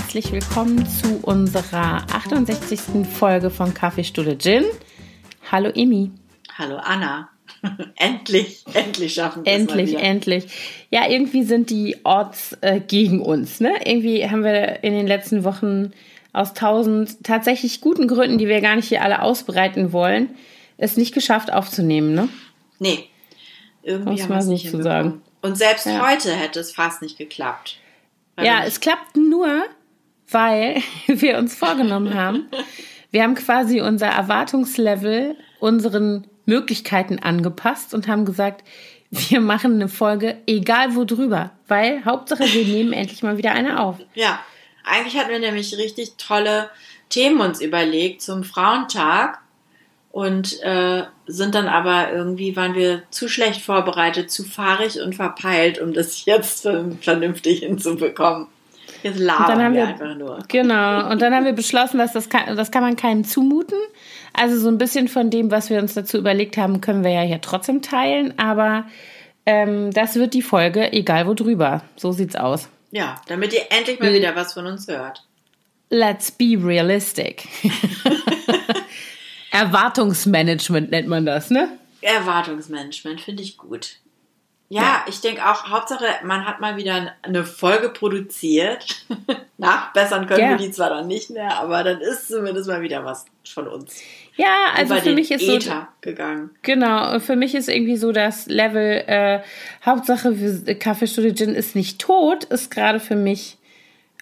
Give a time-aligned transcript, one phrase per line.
[0.00, 3.06] herzlich willkommen zu unserer 68.
[3.06, 4.64] Folge von Kaffeestunde Gin.
[5.52, 6.10] Hallo Emi.
[6.56, 7.28] Hallo Anna.
[7.96, 10.46] endlich, endlich schaffen wir es Endlich, endlich.
[10.90, 13.60] Ja, irgendwie sind die Orts äh, gegen uns.
[13.60, 13.74] Ne?
[13.84, 15.92] Irgendwie haben wir in den letzten Wochen
[16.32, 20.30] aus tausend tatsächlich guten Gründen, die wir gar nicht hier alle ausbreiten wollen,
[20.78, 22.14] es nicht geschafft aufzunehmen.
[22.14, 22.30] Ne?
[22.78, 23.04] Nee.
[23.82, 25.20] Irgendwie haben wir es nicht zu sagen.
[25.42, 26.08] Und selbst ja.
[26.08, 27.76] heute hätte es fast nicht geklappt.
[28.42, 29.66] Ja, es klappt nur,
[30.30, 32.48] weil wir uns vorgenommen haben.
[33.10, 38.64] Wir haben quasi unser Erwartungslevel unseren Möglichkeiten angepasst und haben gesagt,
[39.10, 43.80] wir machen eine Folge, egal wo drüber, weil Hauptsache wir nehmen endlich mal wieder eine
[43.80, 43.96] auf.
[44.14, 44.40] Ja,
[44.84, 46.70] eigentlich hatten wir nämlich richtig tolle
[47.08, 49.40] Themen uns überlegt zum Frauentag
[50.12, 55.80] und äh, sind dann aber irgendwie, waren wir zu schlecht vorbereitet, zu fahrig und verpeilt,
[55.80, 56.68] um das jetzt
[57.00, 58.46] vernünftig hinzubekommen.
[59.02, 60.38] Jetzt labern wir, wir, einfach nur.
[60.48, 63.78] Genau, und dann haben wir beschlossen, dass das kann, das kann man keinem zumuten.
[64.32, 67.22] Also so ein bisschen von dem, was wir uns dazu überlegt haben, können wir ja
[67.22, 68.86] hier trotzdem teilen, aber
[69.46, 71.82] ähm, das wird die Folge, egal wo drüber.
[71.96, 72.68] So sieht's aus.
[72.90, 75.24] Ja, damit ihr endlich mal wieder was von uns hört.
[75.88, 77.48] Let's be realistic.
[79.50, 81.68] Erwartungsmanagement nennt man das, ne?
[82.00, 83.96] Erwartungsmanagement finde ich gut.
[84.72, 85.04] Ja, ja.
[85.08, 89.04] ich denke auch, Hauptsache, man hat mal wieder eine Folge produziert.
[89.58, 90.50] Nachbessern können ja.
[90.50, 94.00] wir die zwar dann nicht mehr, aber dann ist zumindest mal wieder was von uns.
[94.36, 96.50] Ja, also für mich ist Ether so gegangen.
[96.62, 99.40] Genau, für mich ist irgendwie so das Level äh,
[99.84, 100.32] Hauptsache
[100.78, 103.58] Kaffeestunde Gin ist nicht tot, ist gerade für mich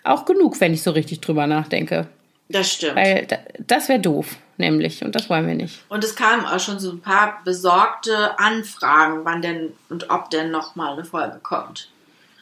[0.03, 2.09] auch genug, wenn ich so richtig drüber nachdenke.
[2.49, 2.97] Das stimmt.
[2.97, 3.27] Weil
[3.59, 5.05] das wäre doof, nämlich.
[5.05, 5.85] Und das wollen wir nicht.
[5.89, 10.51] Und es kamen auch schon so ein paar besorgte Anfragen, wann denn und ob denn
[10.51, 11.91] nochmal eine Folge kommt.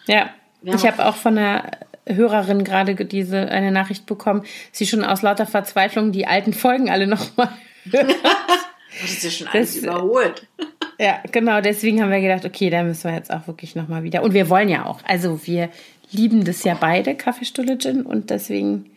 [0.06, 0.30] Ja.
[0.62, 1.70] Ich habe auch von einer
[2.08, 7.06] Hörerin gerade diese eine Nachricht bekommen, sie schon aus lauter Verzweiflung die alten Folgen alle
[7.06, 7.50] nochmal
[7.92, 10.47] das ist ja schon alles das, überholt.
[10.98, 11.60] Ja, genau.
[11.60, 14.22] Deswegen haben wir gedacht, okay, da müssen wir jetzt auch wirklich nochmal wieder.
[14.22, 15.00] Und wir wollen ja auch.
[15.04, 15.69] Also wir
[16.10, 18.03] lieben das ja beide, Kaffeestulle Gin.
[18.03, 18.91] Und deswegen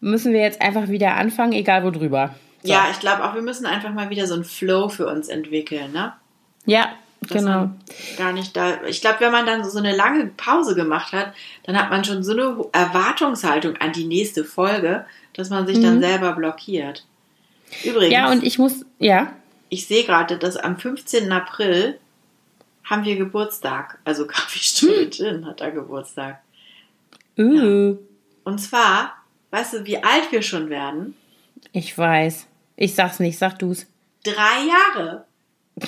[0.00, 2.34] müssen wir jetzt einfach wieder anfangen, egal wo drüber.
[2.62, 2.72] So.
[2.72, 5.92] Ja, ich glaube auch, wir müssen einfach mal wieder so einen Flow für uns entwickeln,
[5.92, 6.12] ne?
[6.66, 7.70] Ja, Dass genau.
[8.16, 8.82] Gar nicht da.
[8.84, 11.32] Ich glaube, wenn man dann so eine lange Pause gemacht hat,
[11.64, 15.82] dann hat man schon so eine Erwartungshaltung an die nächste Folge, dass man sich mhm.
[15.82, 17.06] dann selber blockiert.
[17.84, 18.12] Übrigens.
[18.12, 19.32] Ja, und ich muss, ja.
[19.68, 21.30] Ich sehe gerade, dass am 15.
[21.30, 21.98] April
[22.84, 23.98] haben wir Geburtstag.
[24.04, 26.40] Also Kaffeestunde Gin hat da Geburtstag.
[27.38, 27.92] Uh.
[27.92, 27.96] Ja.
[28.44, 29.17] Und zwar
[29.50, 31.16] Weißt du, wie alt wir schon werden?
[31.72, 32.46] Ich weiß.
[32.76, 33.86] Ich sag's nicht, sag du's.
[34.24, 35.24] Drei Jahre.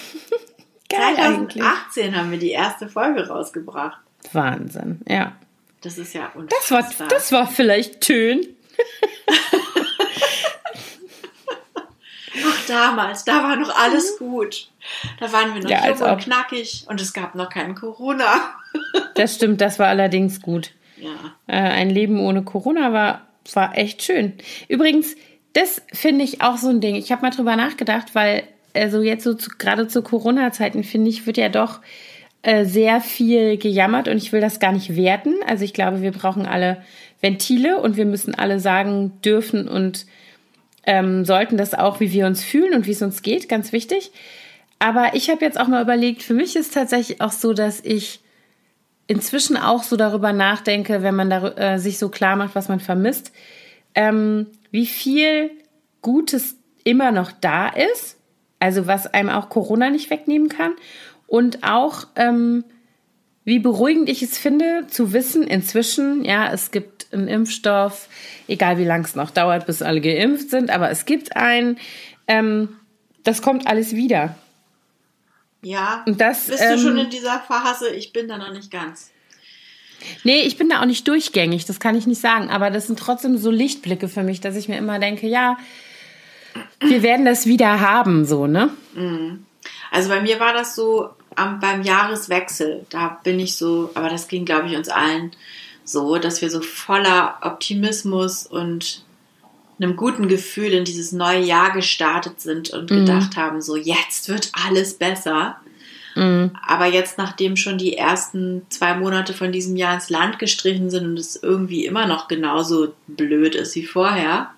[0.88, 2.14] Geil 2018 eigentlich.
[2.16, 4.00] haben wir die erste Folge rausgebracht.
[4.32, 5.36] Wahnsinn, ja.
[5.82, 6.82] Das ist ja unfassbar.
[6.82, 8.46] Das war, das war vielleicht Tön.
[12.44, 14.68] Ach, damals, da war noch alles gut.
[15.18, 18.54] Da waren wir noch ja, jung und knackig und es gab noch keinen Corona.
[19.14, 20.72] das stimmt, das war allerdings gut.
[20.96, 21.10] Ja.
[21.46, 24.34] Äh, ein Leben ohne Corona war war echt schön.
[24.68, 25.16] Übrigens,
[25.52, 26.94] das finde ich auch so ein Ding.
[26.94, 31.26] Ich habe mal drüber nachgedacht, weil also jetzt so zu, gerade zu Corona-Zeiten finde ich,
[31.26, 31.80] wird ja doch
[32.42, 35.34] äh, sehr viel gejammert und ich will das gar nicht werten.
[35.46, 36.82] Also ich glaube, wir brauchen alle
[37.20, 40.06] Ventile und wir müssen alle sagen dürfen und
[40.86, 44.12] ähm, sollten das auch, wie wir uns fühlen und wie es uns geht, ganz wichtig.
[44.78, 48.20] Aber ich habe jetzt auch mal überlegt, für mich ist tatsächlich auch so, dass ich
[49.10, 52.78] inzwischen auch so darüber nachdenke, wenn man da, äh, sich so klar macht, was man
[52.78, 53.32] vermisst,
[53.96, 55.50] ähm, wie viel
[56.00, 58.18] Gutes immer noch da ist,
[58.60, 60.74] also was einem auch Corona nicht wegnehmen kann
[61.26, 62.62] und auch ähm,
[63.42, 68.08] wie beruhigend ich es finde, zu wissen, inzwischen, ja, es gibt einen Impfstoff,
[68.46, 71.78] egal wie lang es noch dauert, bis alle geimpft sind, aber es gibt einen,
[72.28, 72.68] ähm,
[73.24, 74.36] das kommt alles wieder.
[75.62, 76.04] Ja.
[76.06, 77.90] Und das, Bist ähm, du schon ähm, in dieser Phase?
[77.90, 79.10] Ich bin da noch nicht ganz.
[80.24, 82.48] Nee, ich bin da auch nicht durchgängig, das kann ich nicht sagen.
[82.48, 85.58] Aber das sind trotzdem so Lichtblicke für mich, dass ich mir immer denke, ja,
[86.80, 88.70] wir werden das wieder haben, so, ne?
[88.94, 89.44] Mhm.
[89.90, 92.86] Also bei mir war das so am, beim Jahreswechsel.
[92.90, 95.32] Da bin ich so, aber das ging, glaube ich, uns allen
[95.84, 99.04] so, dass wir so voller Optimismus und
[99.82, 103.06] einem guten Gefühl in dieses neue Jahr gestartet sind und mhm.
[103.06, 105.56] gedacht haben, so jetzt wird alles besser.
[106.16, 106.50] Mhm.
[106.66, 111.06] Aber jetzt, nachdem schon die ersten zwei Monate von diesem Jahr ins Land gestrichen sind
[111.06, 114.50] und es irgendwie immer noch genauso blöd ist wie vorher,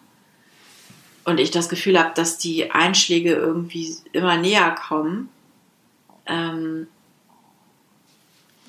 [1.24, 5.28] und ich das Gefühl habe, dass die Einschläge irgendwie immer näher kommen,
[6.26, 6.88] ähm,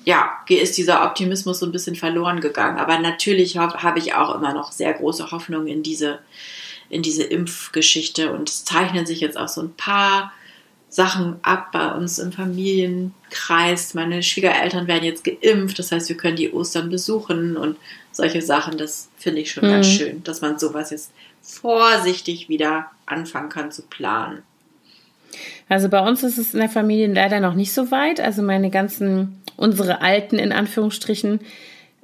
[0.04, 2.78] ja, ist dieser Optimismus so ein bisschen verloren gegangen.
[2.78, 6.18] Aber natürlich habe ich auch immer noch sehr große Hoffnung in diese,
[6.90, 8.32] in diese Impfgeschichte.
[8.32, 10.32] Und es zeichnen sich jetzt auch so ein paar
[10.94, 13.94] Sachen ab bei uns im Familienkreis.
[13.94, 17.76] Meine Schwiegereltern werden jetzt geimpft, das heißt, wir können die Ostern besuchen und
[18.12, 18.78] solche Sachen.
[18.78, 19.72] Das finde ich schon mhm.
[19.72, 21.10] ganz schön, dass man sowas jetzt
[21.42, 24.42] vorsichtig wieder anfangen kann zu planen.
[25.68, 28.20] Also bei uns ist es in der Familie leider noch nicht so weit.
[28.20, 31.40] Also meine ganzen, unsere Alten in Anführungsstrichen,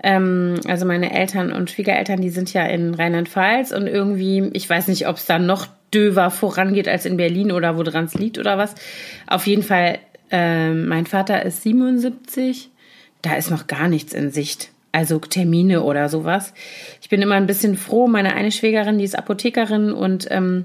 [0.02, 4.88] ähm, also meine Eltern und Schwiegereltern, die sind ja in Rheinland-Pfalz und irgendwie, ich weiß
[4.88, 8.56] nicht, ob es da noch döver vorangeht als in Berlin oder woran es liegt oder
[8.56, 8.74] was.
[9.26, 9.98] Auf jeden Fall,
[10.30, 12.70] äh, mein Vater ist 77,
[13.22, 14.70] da ist noch gar nichts in Sicht.
[14.92, 16.52] Also Termine oder sowas.
[17.00, 18.08] Ich bin immer ein bisschen froh.
[18.08, 20.64] Meine eine Schwägerin, die ist Apothekerin und ähm,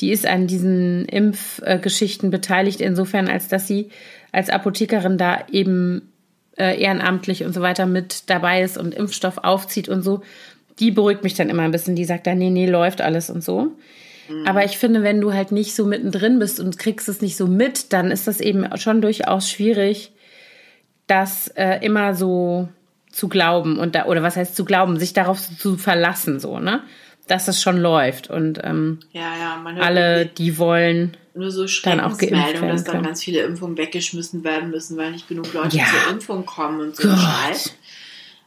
[0.00, 3.90] die ist an diesen Impfgeschichten beteiligt, insofern, als dass sie
[4.32, 6.10] als Apothekerin da eben
[6.56, 10.22] äh, ehrenamtlich und so weiter mit dabei ist und Impfstoff aufzieht und so.
[10.78, 11.96] Die beruhigt mich dann immer ein bisschen.
[11.96, 13.72] Die sagt dann, nee, nee, läuft alles und so.
[14.28, 14.46] Mhm.
[14.46, 17.46] Aber ich finde, wenn du halt nicht so mittendrin bist und kriegst es nicht so
[17.46, 20.12] mit, dann ist das eben schon durchaus schwierig,
[21.06, 22.68] das äh, immer so
[23.10, 26.82] zu glauben und da, oder was heißt zu glauben, sich darauf zu verlassen, so, ne?
[27.28, 32.84] Dass es schon läuft und ähm, ja, ja, alle, die wollen, nur so werden dass
[32.84, 35.84] dann ganz viele Impfungen weggeschmissen werden müssen, weil nicht genug Leute ja.
[35.84, 37.74] zur Impfung kommen und so Scheiß.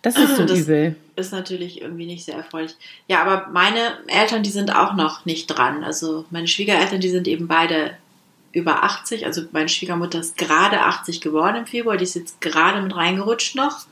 [0.01, 0.95] Das ist so das übel.
[1.15, 2.75] Ist natürlich irgendwie nicht sehr erfreulich.
[3.07, 5.83] Ja, aber meine Eltern, die sind auch noch nicht dran.
[5.83, 7.91] Also meine Schwiegereltern, die sind eben beide
[8.53, 9.25] über 80.
[9.25, 11.97] Also meine Schwiegermutter ist gerade 80 geworden im Februar.
[11.97, 13.85] Die ist jetzt gerade mit reingerutscht noch.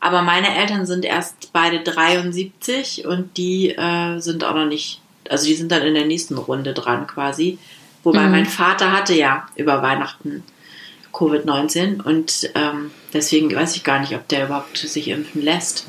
[0.00, 5.46] Aber meine Eltern sind erst beide 73 und die äh, sind auch noch nicht, also
[5.46, 7.58] die sind dann in der nächsten Runde dran quasi.
[8.06, 8.30] Wobei mhm.
[8.30, 10.44] mein Vater hatte ja über Weihnachten
[11.12, 15.88] Covid-19 und ähm, deswegen weiß ich gar nicht, ob der überhaupt sich impfen lässt.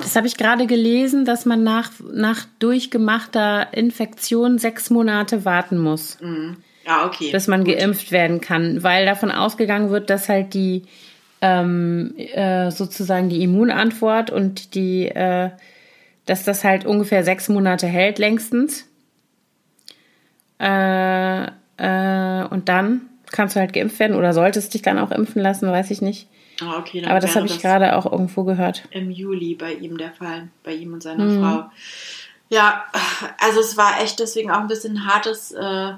[0.00, 6.16] Das habe ich gerade gelesen, dass man nach, nach durchgemachter Infektion sechs Monate warten muss.
[6.22, 6.56] Mhm.
[6.86, 7.32] Ja, okay.
[7.32, 7.76] Bis man Gut.
[7.76, 10.84] geimpft werden kann, weil davon ausgegangen wird, dass halt die
[11.42, 15.50] ähm, äh, sozusagen die Immunantwort und die, äh,
[16.24, 18.86] dass das halt ungefähr sechs Monate hält, längstens.
[20.58, 21.46] Äh,
[21.78, 25.70] äh und dann kannst du halt geimpft werden oder solltest dich dann auch impfen lassen,
[25.70, 26.28] weiß ich nicht.
[26.60, 28.84] Ah, okay, Aber das habe ich gerade auch irgendwo gehört.
[28.90, 31.40] Im Juli bei ihm der Fall, bei ihm und seiner mhm.
[31.40, 31.70] Frau.
[32.48, 32.84] Ja,
[33.38, 35.92] also es war echt deswegen auch ein bisschen hartes äh,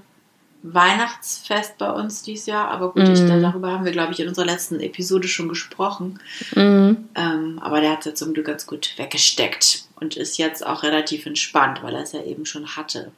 [0.63, 2.69] Weihnachtsfest bei uns dieses Jahr.
[2.69, 3.13] Aber gut, mhm.
[3.13, 6.19] ich, darüber haben wir, glaube ich, in unserer letzten Episode schon gesprochen.
[6.55, 7.09] Mhm.
[7.15, 10.83] Ähm, aber der hat es ja zum Glück ganz gut weggesteckt und ist jetzt auch
[10.83, 13.13] relativ entspannt, weil er es ja eben schon hatte.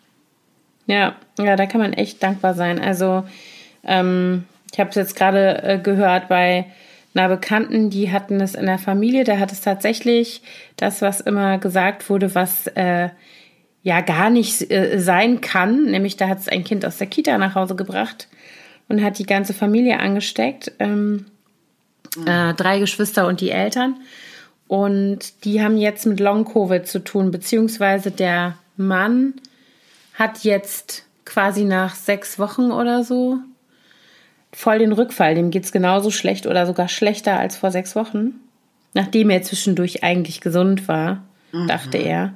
[0.90, 2.80] Ja, ja, da kann man echt dankbar sein.
[2.80, 3.22] Also
[3.84, 6.66] ähm, ich habe es jetzt gerade äh, gehört bei
[7.14, 10.42] einer Bekannten, die hatten es in der Familie, da hat es tatsächlich
[10.76, 13.10] das, was immer gesagt wurde, was äh,
[13.84, 17.38] ja gar nicht äh, sein kann, nämlich da hat es ein Kind aus der Kita
[17.38, 18.26] nach Hause gebracht
[18.88, 21.26] und hat die ganze Familie angesteckt, ähm,
[22.16, 22.26] mhm.
[22.26, 23.94] äh, drei Geschwister und die Eltern.
[24.66, 29.34] Und die haben jetzt mit Long-Covid zu tun, beziehungsweise der Mann
[30.14, 33.38] hat jetzt quasi nach sechs Wochen oder so
[34.52, 35.34] voll den Rückfall.
[35.34, 38.40] Dem geht es genauso schlecht oder sogar schlechter als vor sechs Wochen.
[38.94, 41.68] Nachdem er zwischendurch eigentlich gesund war, mhm.
[41.68, 42.34] dachte er.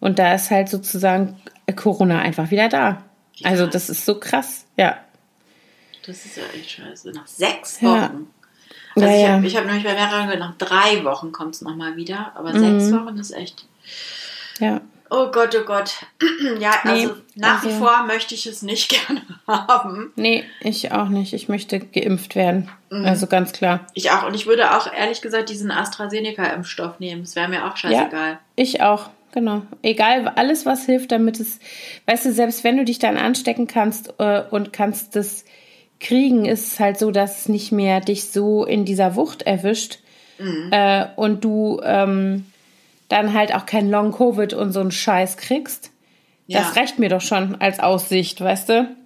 [0.00, 1.40] Und da ist halt sozusagen
[1.76, 3.02] Corona einfach wieder da.
[3.34, 3.50] Ja.
[3.50, 4.98] Also das ist so krass, ja.
[6.06, 7.10] Das ist ja echt scheiße.
[7.12, 7.90] Nach sechs Wochen.
[7.94, 8.10] Ja.
[8.94, 9.58] Also ja, ich habe ja.
[9.58, 12.32] hab nämlich bei mehreren gehört, nach drei Wochen kommt es nochmal wieder.
[12.34, 12.80] Aber mhm.
[12.80, 13.66] sechs Wochen ist echt.
[14.58, 14.80] Ja.
[15.14, 16.06] Oh Gott, oh Gott.
[16.58, 20.10] ja, nee, also nach also, wie vor möchte ich es nicht gerne haben.
[20.16, 21.34] Nee, ich auch nicht.
[21.34, 22.70] Ich möchte geimpft werden.
[22.88, 23.04] Mhm.
[23.04, 23.80] Also ganz klar.
[23.92, 24.26] Ich auch.
[24.26, 27.22] Und ich würde auch ehrlich gesagt diesen AstraZeneca-Impfstoff nehmen.
[27.22, 28.30] Es wäre mir auch scheißegal.
[28.30, 29.10] Ja, ich auch.
[29.34, 29.62] Genau.
[29.82, 31.58] Egal, alles, was hilft, damit es,
[32.06, 35.44] weißt du, selbst wenn du dich dann anstecken kannst äh, und kannst das
[36.00, 40.00] kriegen, ist es halt so, dass es nicht mehr dich so in dieser Wucht erwischt
[40.38, 40.68] mhm.
[40.70, 42.44] äh, und du ähm,
[43.08, 45.90] dann halt auch kein Long-Covid und so einen Scheiß kriegst.
[46.46, 46.60] Ja.
[46.60, 48.96] Das reicht mir doch schon als Aussicht, weißt du?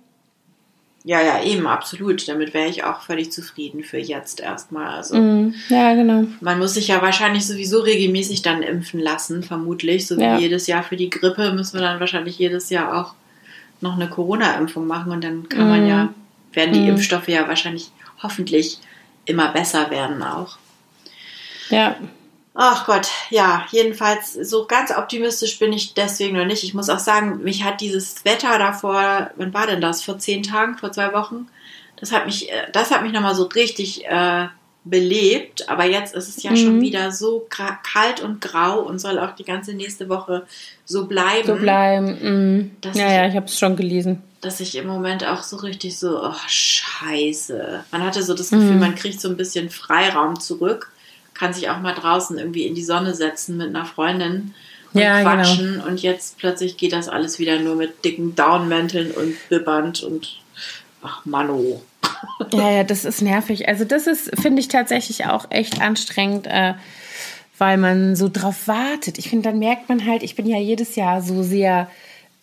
[1.04, 2.26] Ja, ja, eben, absolut.
[2.26, 4.88] Damit wäre ich auch völlig zufrieden für jetzt erstmal.
[4.88, 6.24] Also, mm, ja, genau.
[6.40, 10.08] Man muss sich ja wahrscheinlich sowieso regelmäßig dann impfen lassen, vermutlich.
[10.08, 10.36] So wie ja.
[10.36, 13.14] jedes Jahr für die Grippe müssen wir dann wahrscheinlich jedes Jahr auch
[13.80, 15.70] noch eine Corona-Impfung machen und dann kann mm.
[15.70, 16.08] man ja,
[16.52, 16.88] werden die mm.
[16.88, 18.80] Impfstoffe ja wahrscheinlich hoffentlich
[19.26, 20.58] immer besser werden auch.
[21.70, 21.94] Ja.
[22.58, 26.64] Ach Gott, ja, jedenfalls so ganz optimistisch bin ich deswegen noch nicht.
[26.64, 30.02] Ich muss auch sagen, mich hat dieses Wetter davor, wann war denn das?
[30.02, 31.48] Vor zehn Tagen, vor zwei Wochen?
[31.96, 34.46] Das hat mich, äh, das hat mich nochmal so richtig äh,
[34.84, 36.56] belebt, aber jetzt ist es ja mhm.
[36.56, 40.46] schon wieder so kalt und grau und soll auch die ganze nächste Woche
[40.86, 41.46] so bleiben.
[41.46, 42.06] So bleiben.
[42.22, 42.70] Mhm.
[42.84, 44.22] Ja, ich, ja, ich habe es schon gelesen.
[44.40, 47.84] Dass ich im Moment auch so richtig so, oh Scheiße.
[47.90, 48.80] Man hatte so das Gefühl, mhm.
[48.80, 50.90] man kriegt so ein bisschen Freiraum zurück,
[51.38, 54.54] kann sich auch mal draußen irgendwie in die Sonne setzen mit einer Freundin
[54.92, 55.30] und ja, genau.
[55.30, 55.86] quatschen genau.
[55.86, 60.40] und jetzt plötzlich geht das alles wieder nur mit dicken Downmänteln und Biband und
[61.02, 61.82] ach Mano.
[62.52, 63.68] Ja, ja, das ist nervig.
[63.68, 66.74] Also das ist, finde ich tatsächlich auch echt anstrengend, äh,
[67.58, 69.18] weil man so drauf wartet.
[69.18, 71.90] Ich finde, dann merkt man halt, ich bin ja jedes Jahr so sehr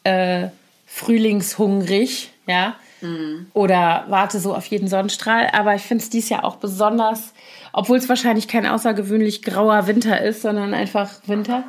[0.03, 0.47] äh,
[0.85, 3.47] frühlingshungrig, ja, mhm.
[3.53, 5.49] oder warte so auf jeden Sonnenstrahl.
[5.53, 7.33] Aber ich finde es dieses Jahr auch besonders,
[7.71, 11.63] obwohl es wahrscheinlich kein außergewöhnlich grauer Winter ist, sondern einfach Winter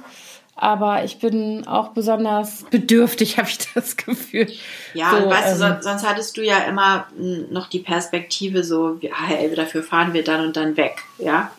[0.57, 4.47] aber ich bin auch besonders bedürftig, habe ich das Gefühl.
[4.95, 7.07] Ja, so, weißt ähm, du, sonst hattest du ja immer
[7.51, 11.51] noch die Perspektive so, hey, dafür fahren wir dann und dann weg, ja?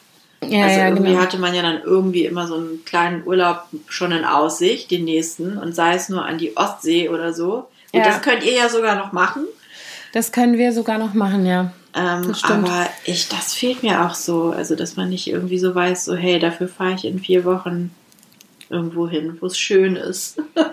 [0.44, 1.22] Ja, also ja, irgendwie genau.
[1.22, 5.58] hatte man ja dann irgendwie immer so einen kleinen Urlaub schon in Aussicht, den nächsten,
[5.58, 7.68] und sei es nur an die Ostsee oder so.
[7.94, 8.06] Und ja.
[8.06, 9.46] das könnt ihr ja sogar noch machen.
[10.16, 11.74] Das können wir sogar noch machen, ja.
[11.94, 16.06] Ähm, aber ich, das fehlt mir auch so, also dass man nicht irgendwie so weiß,
[16.06, 17.92] so hey, dafür fahre ich in vier Wochen
[18.70, 20.42] irgendwo hin, wo es schön ist.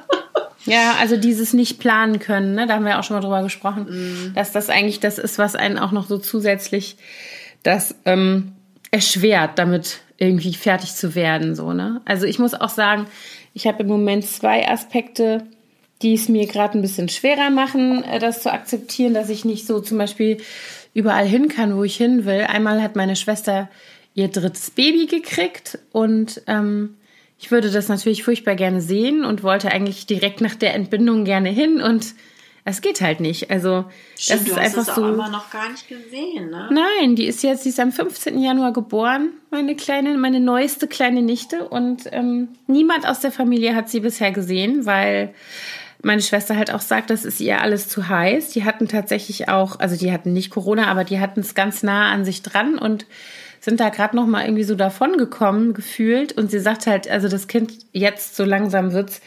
[0.65, 2.69] Ja, also dieses nicht planen können, ne?
[2.69, 4.35] da haben wir auch schon mal drüber gesprochen, mm.
[4.35, 6.97] dass das eigentlich das ist, was einen auch noch so zusätzlich
[7.65, 8.53] das ähm,
[8.93, 11.57] erschwert, damit irgendwie fertig zu werden.
[11.57, 12.01] So, ne?
[12.05, 13.09] Also ich muss auch sagen,
[13.55, 15.43] ich habe im Moment zwei Aspekte,
[16.03, 19.67] die es mir gerade ein bisschen schwerer machen, äh, das zu akzeptieren, dass ich nicht
[19.67, 20.39] so zum Beispiel
[20.95, 22.43] überall hin kann, wo ich hin will.
[22.49, 23.69] Einmal hat meine Schwester
[24.15, 26.97] ihr drittes Baby gekriegt und ähm,
[27.39, 31.49] ich würde das natürlich furchtbar gerne sehen und wollte eigentlich direkt nach der Entbindung gerne
[31.49, 32.15] hin und
[32.65, 33.51] es geht halt nicht.
[33.51, 35.09] Also Stimmt, das ist du hast einfach es so.
[35.09, 36.69] immer noch gar nicht gesehen, ne?
[36.71, 38.41] Nein, die ist jetzt, die ist am 15.
[38.41, 43.89] Januar geboren, meine kleine, meine neueste kleine Nichte und ähm, niemand aus der Familie hat
[43.89, 45.35] sie bisher gesehen, weil
[46.03, 48.51] meine Schwester halt auch sagt, das ist ihr alles zu heiß.
[48.51, 52.11] Die hatten tatsächlich auch, also die hatten nicht Corona, aber die hatten es ganz nah
[52.11, 53.07] an sich dran und
[53.61, 57.29] sind da gerade noch mal irgendwie so davon gekommen gefühlt und sie sagt halt, also
[57.29, 59.21] das Kind jetzt so langsam wird's,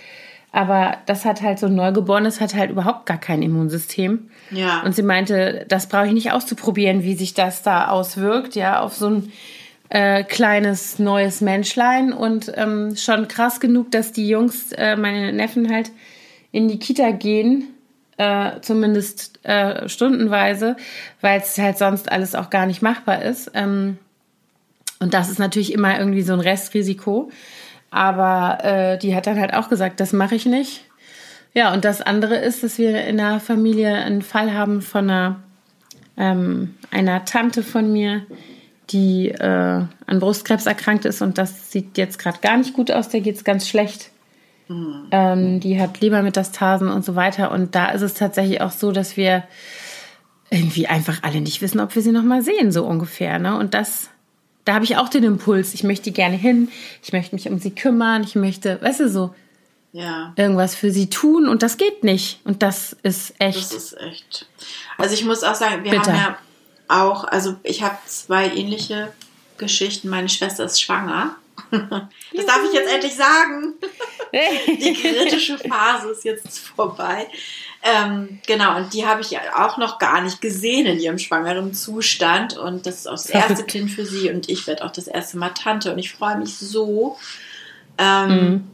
[0.52, 4.30] aber das hat halt so ein Neugeborenes hat halt überhaupt gar kein Immunsystem.
[4.52, 4.82] Ja.
[4.84, 8.94] Und sie meinte, das brauche ich nicht auszuprobieren, wie sich das da auswirkt, ja, auf
[8.94, 9.32] so ein
[9.90, 15.72] äh, kleines neues Menschlein und ähm, schon krass genug, dass die Jungs, äh, meine Neffen
[15.72, 15.92] halt
[16.56, 17.68] in die Kita gehen,
[18.16, 20.78] äh, zumindest äh, stundenweise,
[21.20, 23.52] weil es halt sonst alles auch gar nicht machbar ist.
[23.54, 23.98] Ähm,
[25.00, 27.30] und das ist natürlich immer irgendwie so ein Restrisiko.
[27.92, 30.86] Aber äh, die hat dann halt auch gesagt, das mache ich nicht.
[31.54, 35.44] Ja, und das andere ist, dass wir in der Familie einen Fall haben von einer,
[36.16, 38.26] ähm, einer Tante von mir,
[38.92, 43.10] die äh, an Brustkrebs erkrankt ist und das sieht jetzt gerade gar nicht gut aus,
[43.10, 44.12] der geht es ganz schlecht.
[44.68, 45.08] Mhm.
[45.12, 47.52] Ähm, die hat Lebermetastasen und so weiter.
[47.52, 49.44] Und da ist es tatsächlich auch so, dass wir
[50.50, 53.40] irgendwie einfach alle nicht wissen, ob wir sie nochmal sehen, so ungefähr.
[53.40, 53.58] Ne?
[53.58, 54.10] Und das
[54.66, 56.70] da habe ich auch den Impuls, ich möchte gerne hin,
[57.04, 59.36] ich möchte mich um sie kümmern, ich möchte, weißt du, so
[59.94, 60.34] ja.
[60.36, 62.40] irgendwas für sie tun und das geht nicht.
[62.44, 63.58] Und das ist echt.
[63.58, 64.48] Das ist echt.
[64.98, 66.12] Also ich muss auch sagen, wir bitter.
[66.12, 66.38] haben ja
[66.88, 69.14] auch, also ich habe zwei ähnliche
[69.58, 70.10] Geschichten.
[70.10, 71.36] Meine Schwester ist schwanger.
[72.34, 73.74] Das darf ich jetzt endlich sagen.
[74.68, 77.28] Die kritische Phase ist jetzt vorbei.
[77.84, 82.58] Ähm, genau, und die habe ich auch noch gar nicht gesehen in ihrem schwangeren Zustand.
[82.58, 84.32] Und das ist auch das erste Kind für sie.
[84.32, 85.94] Und ich werde auch das erste Mal Tante.
[85.94, 87.18] Und ich freue mich so.
[88.00, 88.68] Ähm, mhm.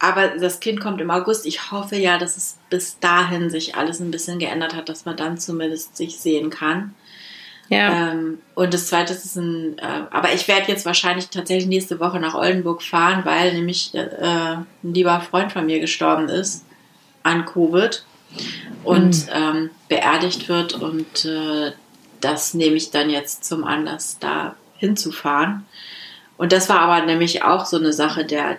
[0.00, 1.46] Aber das Kind kommt im August.
[1.46, 5.16] Ich hoffe ja, dass es bis dahin sich alles ein bisschen geändert hat, dass man
[5.16, 6.94] dann zumindest sich sehen kann.
[7.70, 8.10] Ja.
[8.10, 12.18] Ähm, und das zweite ist ein, äh, aber ich werde jetzt wahrscheinlich tatsächlich nächste Woche
[12.18, 16.64] nach Oldenburg fahren, weil nämlich äh, ein lieber Freund von mir gestorben ist
[17.22, 18.04] an Covid
[18.82, 19.32] und mhm.
[19.32, 20.74] ähm, beerdigt wird.
[20.74, 21.70] Und äh,
[22.20, 25.64] das nehme ich dann jetzt zum Anlass, da hinzufahren.
[26.36, 28.56] Und das war aber nämlich auch so eine Sache, der,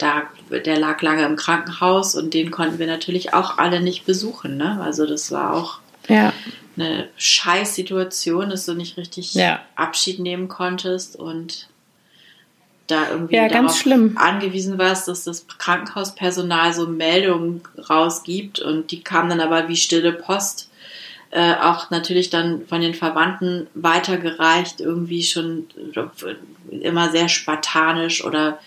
[0.00, 4.56] der, der lag lange im Krankenhaus und den konnten wir natürlich auch alle nicht besuchen.
[4.56, 4.80] Ne?
[4.80, 6.32] Also das war auch ja.
[6.78, 9.60] Eine Scheißsituation, dass du nicht richtig ja.
[9.74, 11.68] Abschied nehmen konntest und
[12.86, 14.16] da irgendwie ja, darauf schlimm.
[14.16, 20.12] angewiesen warst, dass das Krankenhauspersonal so Meldungen rausgibt und die kamen dann aber wie stille
[20.12, 20.68] Post
[21.30, 25.66] äh, auch natürlich dann von den Verwandten weitergereicht, irgendwie schon
[26.70, 28.58] immer sehr spartanisch oder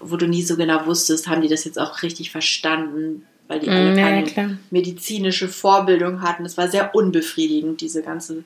[0.00, 3.68] wo du nie so genau wusstest, haben die das jetzt auch richtig verstanden, weil die
[3.68, 6.44] alle mm, keine ja, medizinische Vorbildung hatten.
[6.44, 8.44] Es war sehr unbefriedigend, diese ganze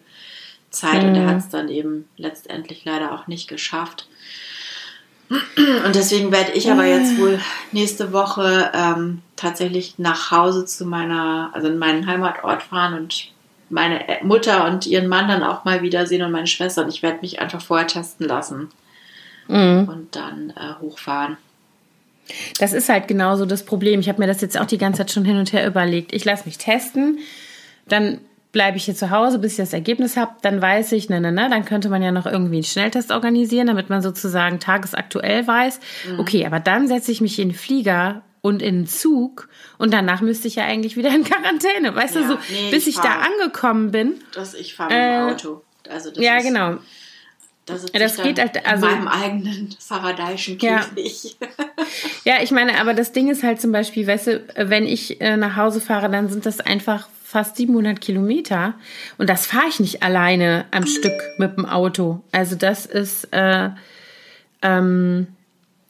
[0.71, 1.09] Zeit mhm.
[1.09, 4.09] und er hat es dann eben letztendlich leider auch nicht geschafft.
[5.31, 7.39] Und deswegen werde ich aber jetzt wohl
[7.73, 13.31] nächste Woche ähm, tatsächlich nach Hause zu meiner, also in meinen Heimatort fahren und
[13.69, 16.83] meine Mutter und ihren Mann dann auch mal wiedersehen und meine Schwester.
[16.83, 18.71] Und ich werde mich einfach vorher testen lassen
[19.49, 19.87] mhm.
[19.89, 21.37] und dann äh, hochfahren.
[22.59, 24.01] Das ist halt genauso das Problem.
[24.01, 26.13] Ich habe mir das jetzt auch die ganze Zeit schon hin und her überlegt.
[26.13, 27.19] Ich lasse mich testen,
[27.87, 28.21] dann
[28.53, 31.31] bleibe ich hier zu Hause, bis ich das Ergebnis habe, dann weiß ich, na, na,
[31.31, 35.81] na, dann könnte man ja noch irgendwie einen Schnelltest organisieren, damit man sozusagen tagesaktuell weiß.
[36.11, 36.21] Mhm.
[36.21, 40.23] Okay, aber dann setze ich mich in den Flieger und in den Zug und danach
[40.23, 43.01] müsste ich ja eigentlich wieder in Quarantäne, weißt ja, du, so, nee, bis ich, ich
[43.01, 44.15] da angekommen bin.
[44.33, 45.63] Das, ich fahre mit dem äh, Auto.
[45.89, 46.41] Also das ja,
[47.71, 48.05] ist, genau.
[48.05, 51.37] Das, das geht halt, also in meinem eigenen Faradayschen Käfig.
[52.25, 52.35] Ja.
[52.37, 55.37] ja, ich meine, aber das Ding ist halt zum Beispiel, weißt du, wenn ich äh,
[55.37, 58.75] nach Hause fahre, dann sind das einfach fast 700 Kilometer
[59.19, 62.21] und das fahre ich nicht alleine am Stück mit dem Auto.
[62.33, 63.71] Also das ist äh,
[64.63, 65.27] ähm,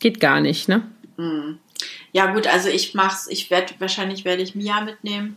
[0.00, 0.82] geht gar nicht, ne?
[1.16, 1.58] Hm.
[2.12, 3.28] Ja gut, also ich mach's.
[3.28, 5.36] Ich werde wahrscheinlich werde ich Mia mitnehmen.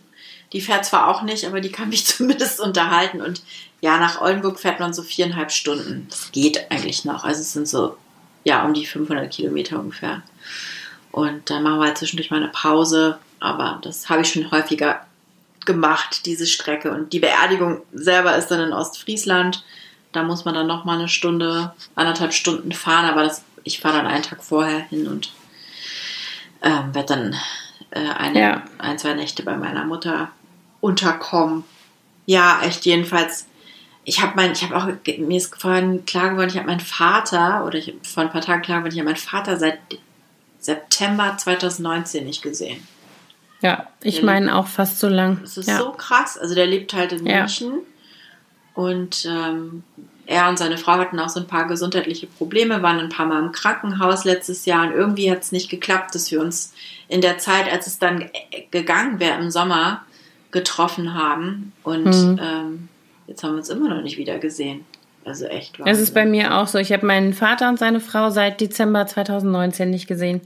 [0.53, 3.21] Die fährt zwar auch nicht, aber die kann mich zumindest unterhalten.
[3.21, 3.41] Und
[3.81, 6.07] ja, nach Oldenburg fährt man so viereinhalb Stunden.
[6.09, 7.23] Das geht eigentlich noch.
[7.23, 7.97] Also es sind so
[8.43, 10.21] ja um die 500 Kilometer ungefähr.
[11.11, 13.17] Und dann machen wir halt zwischendurch mal eine Pause.
[13.39, 15.01] Aber das habe ich schon häufiger
[15.65, 16.91] gemacht, diese Strecke.
[16.91, 19.63] Und die Beerdigung selber ist dann in Ostfriesland.
[20.11, 23.05] Da muss man dann noch mal eine Stunde, anderthalb Stunden fahren.
[23.05, 25.33] Aber das, ich fahre dann einen Tag vorher hin und
[26.61, 27.35] ähm, werde dann
[27.89, 28.63] äh, eine, ja.
[28.77, 30.29] ein, zwei Nächte bei meiner Mutter
[30.81, 31.63] unterkommen.
[32.27, 33.47] Ja, echt jedenfalls.
[34.03, 34.87] Ich habe mein, ich habe auch,
[35.19, 38.41] mir ist vorhin klar geworden, ich habe meinen Vater, oder ich habe vor ein paar
[38.41, 39.79] Tagen klar geworden, ich habe meinen Vater seit
[40.59, 42.85] September 2019 nicht gesehen.
[43.61, 45.39] Ja, ich meine auch fast so lang.
[45.41, 45.77] Das ist ja.
[45.77, 46.37] so krass.
[46.37, 47.77] Also der lebt halt in München ja.
[48.73, 49.83] und ähm,
[50.25, 53.43] er und seine Frau hatten auch so ein paar gesundheitliche Probleme, waren ein paar Mal
[53.43, 56.73] im Krankenhaus letztes Jahr und irgendwie hat es nicht geklappt, dass wir uns
[57.07, 58.29] in der Zeit, als es dann
[58.71, 60.05] gegangen wäre im Sommer,
[60.51, 61.73] getroffen haben.
[61.83, 62.39] Und mhm.
[62.41, 62.89] ähm,
[63.31, 64.85] jetzt haben wir uns immer noch nicht wieder gesehen.
[65.23, 65.79] Also echt.
[65.79, 65.93] Wahnsinn.
[65.93, 66.77] Das ist bei mir auch so.
[66.77, 70.41] Ich habe meinen Vater und seine Frau seit Dezember 2019 nicht gesehen.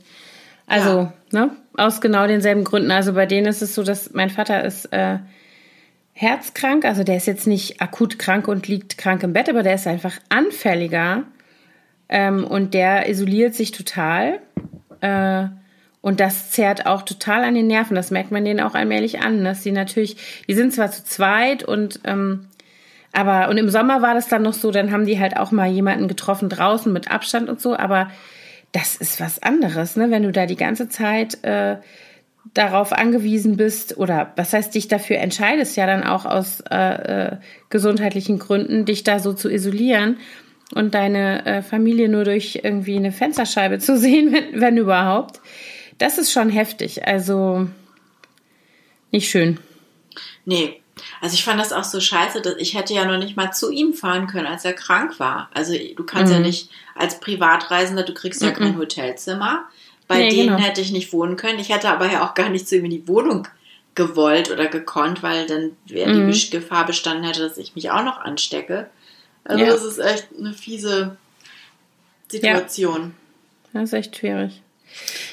[0.67, 1.13] Also, ja.
[1.31, 1.51] ne?
[1.77, 2.91] Aus genau denselben Gründen.
[2.91, 5.17] Also bei denen ist es so, dass mein Vater ist äh,
[6.13, 6.85] herzkrank.
[6.85, 9.87] Also der ist jetzt nicht akut krank und liegt krank im Bett, aber der ist
[9.87, 11.23] einfach anfälliger.
[12.07, 14.39] Ähm, und der isoliert sich total.
[15.01, 15.47] Äh,
[16.01, 17.95] und das zerrt auch total an den Nerven.
[17.95, 20.17] Das merkt man denen auch allmählich an, dass sie natürlich,
[20.47, 22.47] die sind zwar zu zweit und ähm,
[23.15, 25.69] aber und im Sommer war das dann noch so, dann haben die halt auch mal
[25.69, 28.09] jemanden getroffen draußen mit Abstand und so, aber
[28.71, 30.11] das ist was anderes, ne?
[30.11, 31.77] Wenn du da die ganze Zeit äh,
[32.53, 37.37] darauf angewiesen bist oder was heißt dich dafür entscheidest, ja dann auch aus äh, äh,
[37.69, 40.17] gesundheitlichen Gründen, dich da so zu isolieren
[40.73, 45.39] und deine äh, Familie nur durch irgendwie eine Fensterscheibe zu sehen, wenn, wenn überhaupt.
[45.97, 47.07] Das ist schon heftig.
[47.07, 47.67] Also
[49.11, 49.59] nicht schön.
[50.43, 50.81] Nee,
[51.21, 53.71] also ich fand das auch so scheiße, dass ich hätte ja noch nicht mal zu
[53.71, 55.49] ihm fahren können, als er krank war.
[55.53, 56.39] Also du kannst mhm.
[56.39, 58.55] ja nicht als Privatreisender, du kriegst ja mhm.
[58.55, 59.65] kein Hotelzimmer.
[60.07, 60.59] Bei nee, denen genau.
[60.59, 61.59] hätte ich nicht wohnen können.
[61.59, 63.47] Ich hätte aber ja auch gar nicht zu ihm in die Wohnung
[63.95, 66.31] gewollt oder gekonnt, weil dann wäre mhm.
[66.31, 68.89] die Gefahr bestanden hätte, dass ich mich auch noch anstecke.
[69.43, 69.71] Also ja.
[69.71, 71.17] das ist echt eine fiese
[72.27, 73.13] Situation.
[73.73, 73.81] Ja.
[73.81, 74.61] Das ist echt schwierig.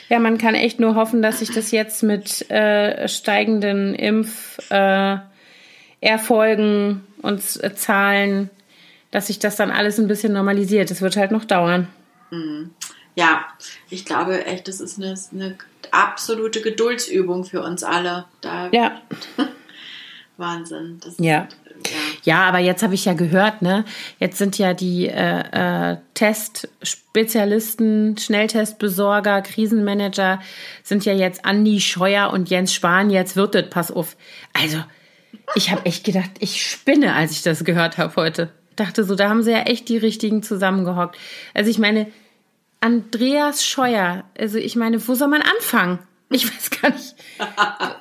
[0.09, 5.19] Ja, man kann echt nur hoffen, dass sich das jetzt mit äh, steigenden Impf äh,
[6.03, 8.51] Erfolgen und äh, Zahlen,
[9.13, 10.91] dass sich das dann alles ein bisschen normalisiert.
[10.91, 11.89] Das wird halt noch dauern.
[12.31, 12.71] Mhm.
[13.15, 13.45] Ja,
[13.89, 15.57] ich glaube echt, das ist eine, eine
[15.93, 18.25] absolute Geduldsübung für uns alle.
[18.41, 19.01] Da ja.
[20.39, 20.99] Wahnsinn.
[21.05, 21.25] Das ja.
[21.25, 21.49] ja.
[22.25, 22.49] ja.
[22.49, 23.85] aber jetzt habe ich ja gehört, ne?
[24.19, 30.41] Jetzt sind ja die äh, äh, Testspezialisten, Schnelltestbesorger, Krisenmanager
[30.83, 33.11] sind ja jetzt Andi Scheuer und Jens Spahn.
[33.11, 34.17] Jetzt wird das, pass auf.
[34.53, 34.79] Also
[35.55, 38.51] ich habe echt gedacht, ich spinne, als ich das gehört habe heute.
[38.77, 41.19] Dachte so, da haben sie ja echt die richtigen zusammengehockt.
[41.55, 42.07] Also ich meine,
[42.81, 45.99] Andreas Scheuer, also ich meine, wo soll man anfangen?
[46.31, 47.15] Ich weiß gar nicht,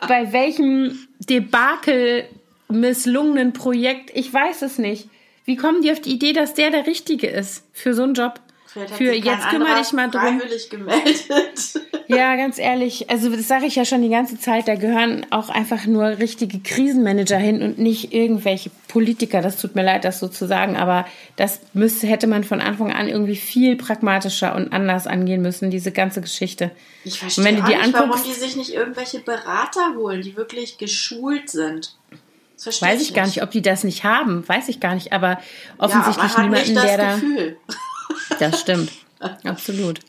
[0.08, 2.24] bei welchem Debakel
[2.70, 5.10] misslungenen Projekt, ich weiß es nicht.
[5.46, 8.40] Wie kommen die auf die Idee, dass der der Richtige ist für so einen Job?
[8.74, 10.40] Für jetzt kümmere dich mal drum.
[10.40, 11.82] Freiwillig gemeldet.
[12.08, 15.48] Ja, ganz ehrlich, also das sage ich ja schon die ganze Zeit, da gehören auch
[15.48, 19.42] einfach nur richtige Krisenmanager hin und nicht irgendwelche Politiker.
[19.42, 21.06] Das tut mir leid, das so zu sagen, aber
[21.38, 25.94] das müsste, hätte man von Anfang an irgendwie viel pragmatischer und anders angehen müssen, diese
[25.94, 26.72] ganze Geschichte.
[27.06, 30.22] Ich verstehe und wenn du dir nicht, anguckst, warum die sich nicht irgendwelche Berater holen,
[30.22, 31.96] die wirklich geschult sind.
[32.64, 34.48] Das Weiß ich, ich gar nicht, ob die das nicht haben.
[34.48, 35.14] Weiß ich gar nicht.
[35.14, 35.40] Aber
[35.80, 37.20] offensichtlich ja, niemanden, der da.
[38.40, 38.92] Das stimmt.
[39.44, 40.00] Absolut.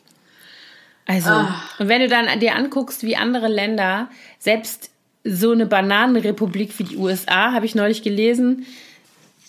[1.05, 1.61] Also, ah.
[1.79, 4.89] und wenn du dann dir anguckst, wie andere Länder, selbst
[5.23, 8.65] so eine Bananenrepublik wie die USA, habe ich neulich gelesen,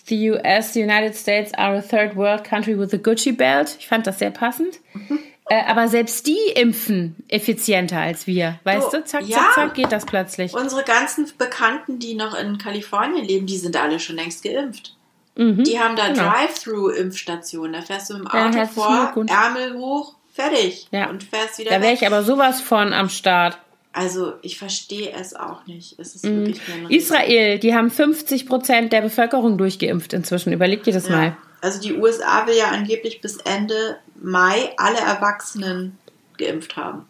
[0.07, 3.75] the US, the United States are a third world country with a Gucci belt.
[3.79, 4.79] Ich fand das sehr passend.
[4.93, 5.19] Mhm.
[5.47, 8.59] Äh, aber selbst die impfen effizienter als wir.
[8.63, 9.05] Weißt du, du?
[9.05, 10.53] zack, ja, zack, zack, geht das plötzlich.
[10.53, 14.94] Unsere ganzen Bekannten, die noch in Kalifornien leben, die sind alle schon längst geimpft.
[15.35, 16.23] Mhm, die haben da genau.
[16.23, 17.73] Drive-Thru-Impfstationen.
[17.73, 20.87] Da fährst du im Auto ja, vor, Ärmel hoch, fertig.
[20.91, 21.09] Ja.
[21.09, 23.57] Und fährst wieder Da wäre ich aber sowas von am Start.
[23.91, 25.97] Also ich verstehe es auch nicht.
[25.99, 26.47] Es ist mhm.
[26.47, 30.51] wirklich Israel, die haben 50 Prozent der Bevölkerung durchgeimpft inzwischen.
[30.51, 31.15] Überleg dir das ja.
[31.15, 31.37] mal.
[31.61, 35.97] Also die USA will ja angeblich bis Ende Mai alle Erwachsenen
[36.37, 37.05] geimpft haben.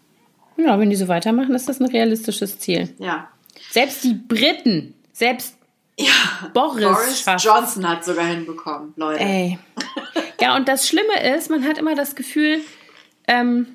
[0.58, 2.94] Ja, wenn die so weitermachen, ist das ein realistisches Ziel.
[3.00, 3.30] Ja.
[3.72, 5.58] Selbst die Briten, selbst
[5.98, 9.20] ja, Boris, Boris Johnson hat sogar hinbekommen, Leute.
[9.22, 9.60] Ey.
[10.42, 12.60] Ja, und das Schlimme ist, man hat immer das Gefühl,
[13.28, 13.68] ähm,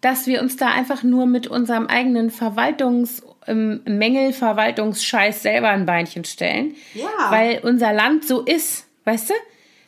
[0.00, 6.24] dass wir uns da einfach nur mit unserem eigenen Verwaltungs- ähm, Mängelverwaltungsscheiß selber ein Beinchen
[6.24, 6.74] stellen.
[6.94, 7.30] Ja.
[7.30, 9.34] Weil unser Land so ist, weißt du?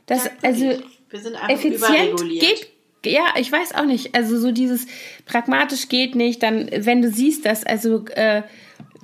[0.04, 0.64] Das, ja, also
[1.10, 2.70] wir sind einfach effizient geht
[3.04, 4.14] ja, ich weiß auch nicht.
[4.14, 4.86] Also so dieses
[5.26, 6.42] pragmatisch geht nicht.
[6.42, 8.42] Dann, wenn du siehst, dass also äh,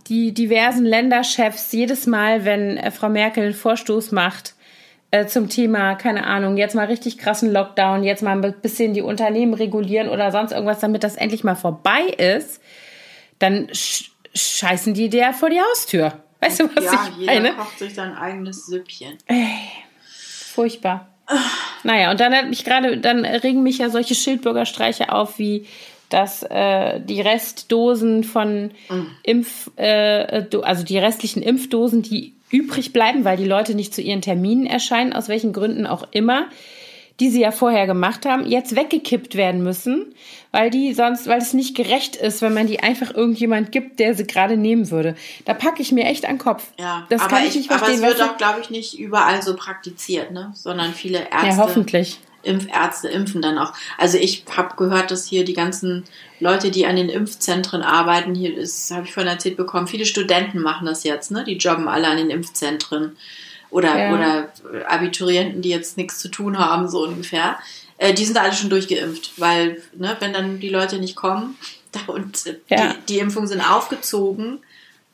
[0.08, 4.54] die diversen Länderchefs jedes Mal, wenn äh, Frau Merkel einen Vorstoß macht
[5.10, 9.02] äh, zum Thema, keine Ahnung, jetzt mal richtig krassen Lockdown, jetzt mal ein bisschen die
[9.02, 12.60] Unternehmen regulieren oder sonst irgendwas, damit das endlich mal vorbei ist,
[13.38, 16.22] dann sch scheißen die der vor die Haustür.
[16.40, 17.48] Weißt du, was ja, ich meine?
[17.48, 19.18] jeder kocht sich sein eigenes Süppchen.
[19.26, 19.46] Ey,
[20.08, 21.08] furchtbar.
[21.82, 25.66] Naja, und dann hat mich gerade, dann regen mich ja solche Schildbürgerstreiche auf, wie
[26.12, 29.07] dass äh, die Restdosen von mhm.
[29.22, 34.20] Impf, äh, also die restlichen Impfdosen, die übrig bleiben, weil die Leute nicht zu ihren
[34.20, 36.48] Terminen erscheinen, aus welchen Gründen auch immer,
[37.20, 40.14] die sie ja vorher gemacht haben, jetzt weggekippt werden müssen,
[40.51, 44.14] weil die sonst, weil es nicht gerecht ist, wenn man die einfach irgendjemand gibt, der
[44.14, 45.14] sie gerade nehmen würde.
[45.44, 46.72] Da packe ich mir echt an den Kopf.
[46.79, 48.03] Ja, das aber kann ich, ich nicht verstehen.
[48.03, 50.53] Aber es wird auch, glaube ich, nicht überall so praktiziert, ne?
[50.55, 51.46] Sondern viele Ärzte.
[51.46, 52.18] Ja, hoffentlich.
[52.42, 53.72] Impfärzte impfen dann auch.
[53.98, 56.05] Also ich habe gehört, dass hier die ganzen
[56.40, 60.61] Leute, die an den Impfzentren arbeiten, hier ist, habe ich vorhin erzählt bekommen, viele Studenten
[60.61, 61.44] machen das jetzt, ne?
[61.44, 63.16] Die jobben alle an den Impfzentren
[63.70, 64.12] oder, ja.
[64.12, 64.52] oder
[64.88, 67.59] Abiturienten, die jetzt nichts zu tun haben, so ungefähr.
[67.98, 71.57] Äh, die sind alle schon durchgeimpft, weil, ne, wenn dann die Leute nicht kommen
[72.07, 72.92] und ja.
[72.92, 74.59] die, die Impfungen sind aufgezogen,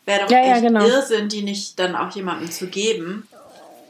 [0.07, 0.85] wäre doch ja, echt genau.
[0.87, 3.29] Irrsinn, die nicht dann auch jemandem zu geben.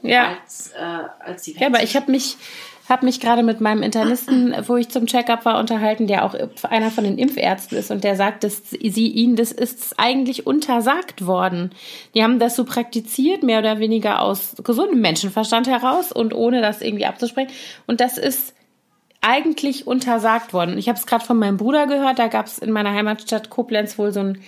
[0.03, 0.37] Ja.
[0.43, 2.37] Als, äh, als die ja, aber ich habe mich,
[2.89, 6.91] habe mich gerade mit meinem Internisten, wo ich zum Checkup war, unterhalten, der auch einer
[6.91, 11.71] von den Impfärzten ist und der sagt, dass sie ihnen das ist eigentlich untersagt worden.
[12.15, 16.83] Die haben das so praktiziert, mehr oder weniger aus gesundem Menschenverstand heraus und ohne das
[16.83, 17.53] irgendwie abzusprechen.
[17.87, 18.55] Und das ist
[19.21, 20.79] eigentlich untersagt worden.
[20.79, 23.99] Ich habe es gerade von meinem Bruder gehört, da gab es in meiner Heimatstadt Koblenz
[23.99, 24.43] wohl so einen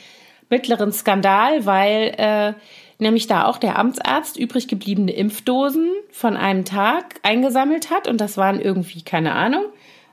[0.48, 2.52] mittleren Skandal, weil äh,
[3.00, 8.36] nämlich da auch der Amtsarzt übrig gebliebene Impfdosen von einem Tag eingesammelt hat und das
[8.36, 9.64] waren irgendwie, keine Ahnung,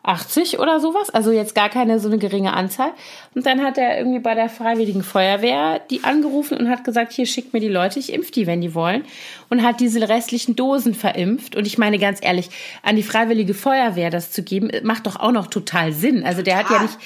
[0.08, 2.92] 80 oder sowas, also jetzt gar keine so eine geringe Anzahl.
[3.36, 7.26] Und dann hat er irgendwie bei der Freiwilligen Feuerwehr die angerufen und hat gesagt, hier
[7.26, 9.04] schickt mir die Leute, ich impf die, wenn die wollen.
[9.50, 11.58] Und hat diese restlichen Dosen verimpft.
[11.58, 12.50] Und ich meine ganz ehrlich,
[12.84, 16.24] an die Freiwillige Feuerwehr das zu geben, macht doch auch noch total Sinn.
[16.24, 16.98] Also der hat ja nicht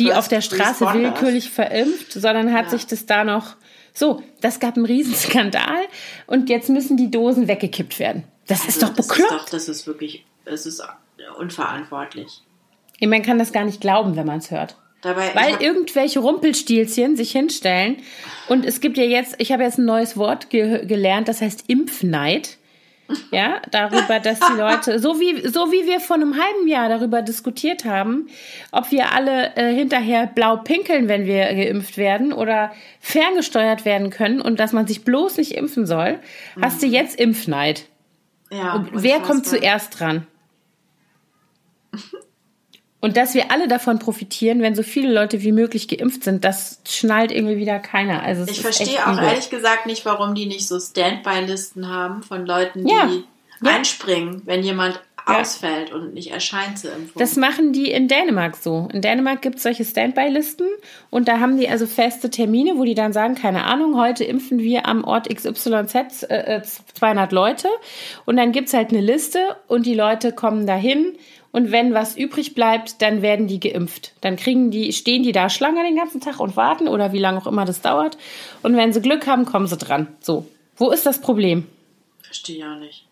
[0.00, 2.70] die auf der Straße willkürlich verimpft, sondern hat ja.
[2.70, 3.54] sich das da noch
[3.94, 5.82] so, das gab einen Riesenskandal
[6.26, 8.24] und jetzt müssen die Dosen weggekippt werden.
[8.46, 9.30] Das also, ist doch bekloppt.
[9.30, 10.82] Das ist, doch, das ist wirklich, es ist
[11.38, 12.42] unverantwortlich.
[13.00, 14.76] Man kann das gar nicht glauben, wenn man es hört.
[15.02, 17.96] Dabei, Weil irgendwelche Rumpelstilzchen sich hinstellen.
[18.48, 21.64] Und es gibt ja jetzt, ich habe jetzt ein neues Wort ge gelernt, das heißt
[21.68, 22.58] Impfneid.
[23.30, 27.22] Ja, darüber, dass die Leute, so wie, so wie wir vor einem halben Jahr darüber
[27.22, 28.28] diskutiert haben,
[28.72, 34.40] ob wir alle äh, hinterher blau pinkeln, wenn wir geimpft werden oder ferngesteuert werden können
[34.40, 36.18] und dass man sich bloß nicht impfen soll,
[36.56, 36.64] mhm.
[36.64, 36.92] hast du mhm.
[36.92, 37.86] jetzt Impfneid.
[38.50, 40.26] Ja, und wer kommt zuerst dran?
[43.00, 46.80] Und dass wir alle davon profitieren, wenn so viele Leute wie möglich geimpft sind, das
[46.86, 48.22] schnallt irgendwie wieder keiner.
[48.22, 49.24] Also ich verstehe auch übel.
[49.24, 53.08] ehrlich gesagt nicht, warum die nicht so Standby-Listen haben von Leuten, die ja.
[53.62, 53.76] Ja.
[53.76, 55.40] einspringen, wenn jemand ja.
[55.40, 57.18] ausfällt und nicht erscheint zur Impfung.
[57.18, 58.88] Das machen die in Dänemark so.
[58.92, 60.66] In Dänemark gibt es solche Standby-Listen
[61.08, 64.58] und da haben die also feste Termine, wo die dann sagen, keine Ahnung, heute impfen
[64.58, 67.68] wir am Ort XYZ äh, 200 Leute
[68.26, 71.16] und dann gibt es halt eine Liste und die Leute kommen dahin
[71.52, 74.12] und wenn was übrig bleibt, dann werden die geimpft.
[74.20, 77.38] Dann kriegen die, stehen die da Schlange den ganzen Tag und warten oder wie lange
[77.38, 78.18] auch immer das dauert.
[78.62, 80.08] Und wenn sie Glück haben, kommen sie dran.
[80.20, 80.46] So.
[80.76, 81.66] Wo ist das Problem?
[82.22, 83.04] Verstehe ich auch nicht.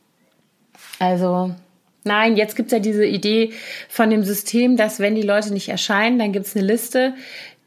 [1.00, 1.54] Also,
[2.04, 3.52] nein, jetzt gibt es ja diese Idee
[3.88, 7.14] von dem System, dass wenn die Leute nicht erscheinen, dann gibt es eine Liste,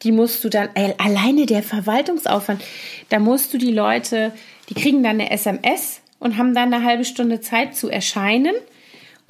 [0.03, 2.63] die musst du dann, äh, alleine der Verwaltungsaufwand,
[3.09, 4.31] da musst du die Leute,
[4.69, 8.55] die kriegen dann eine SMS und haben dann eine halbe Stunde Zeit zu erscheinen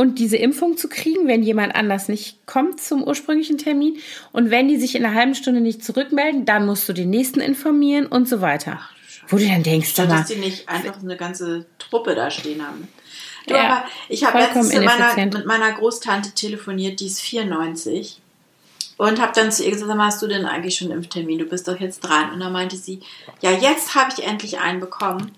[0.02, 4.00] und diese Impfung zu kriegen, wenn jemand anders nicht kommt zum ursprünglichen Termin.
[4.32, 7.40] Und wenn die sich in einer halben Stunde nicht zurückmelden, dann musst du den nächsten
[7.40, 8.80] informieren und so weiter.
[9.28, 12.88] Wo du dann denkst, Statt, dass die nicht einfach eine ganze Truppe da stehen haben.
[13.46, 18.20] Du, ja, aber ich habe letztens mit meiner, mit meiner Großtante telefoniert, die ist 94.
[18.98, 21.38] Und habe dann zu ihr gesagt, hast du denn eigentlich schon einen Impftermin?
[21.38, 22.32] Du bist doch jetzt dran.
[22.34, 23.02] Und dann meinte sie,
[23.42, 25.32] ja, jetzt habe ich endlich einen bekommen.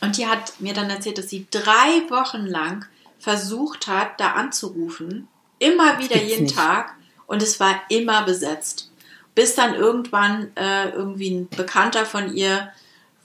[0.00, 2.86] Und die hat mir dann erzählt, dass sie drei Wochen lang
[3.22, 5.28] versucht hat, da anzurufen.
[5.60, 6.56] Immer wieder jeden nicht.
[6.56, 6.96] Tag.
[7.26, 8.90] Und es war immer besetzt.
[9.36, 12.72] Bis dann irgendwann äh, irgendwie ein Bekannter von ihr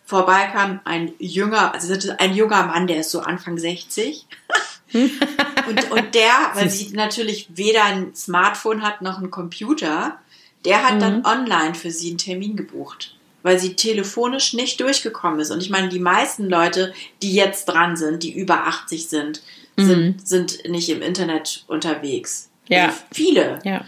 [0.05, 4.27] vorbeikam, ein jünger, also ein junger Mann, der ist so Anfang 60.
[4.93, 10.19] und, und der, weil sie natürlich weder ein Smartphone hat noch einen Computer,
[10.63, 10.99] der hat mhm.
[10.99, 15.49] dann online für sie einen Termin gebucht, weil sie telefonisch nicht durchgekommen ist.
[15.49, 19.41] Und ich meine, die meisten Leute, die jetzt dran sind, die über 80 sind,
[19.77, 20.19] sind, mhm.
[20.23, 22.49] sind nicht im Internet unterwegs.
[22.67, 22.87] Ja.
[22.87, 23.59] Also viele.
[23.63, 23.85] Ja.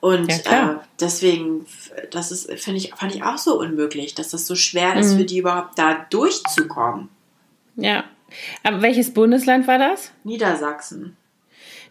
[0.00, 1.66] Und ja, äh, deswegen,
[2.10, 5.18] das ist, finde ich, fand ich auch so unmöglich, dass das so schwer ist, mhm.
[5.18, 7.08] für die überhaupt da durchzukommen.
[7.76, 8.04] Ja.
[8.64, 10.10] Aber welches Bundesland war das?
[10.24, 11.16] Niedersachsen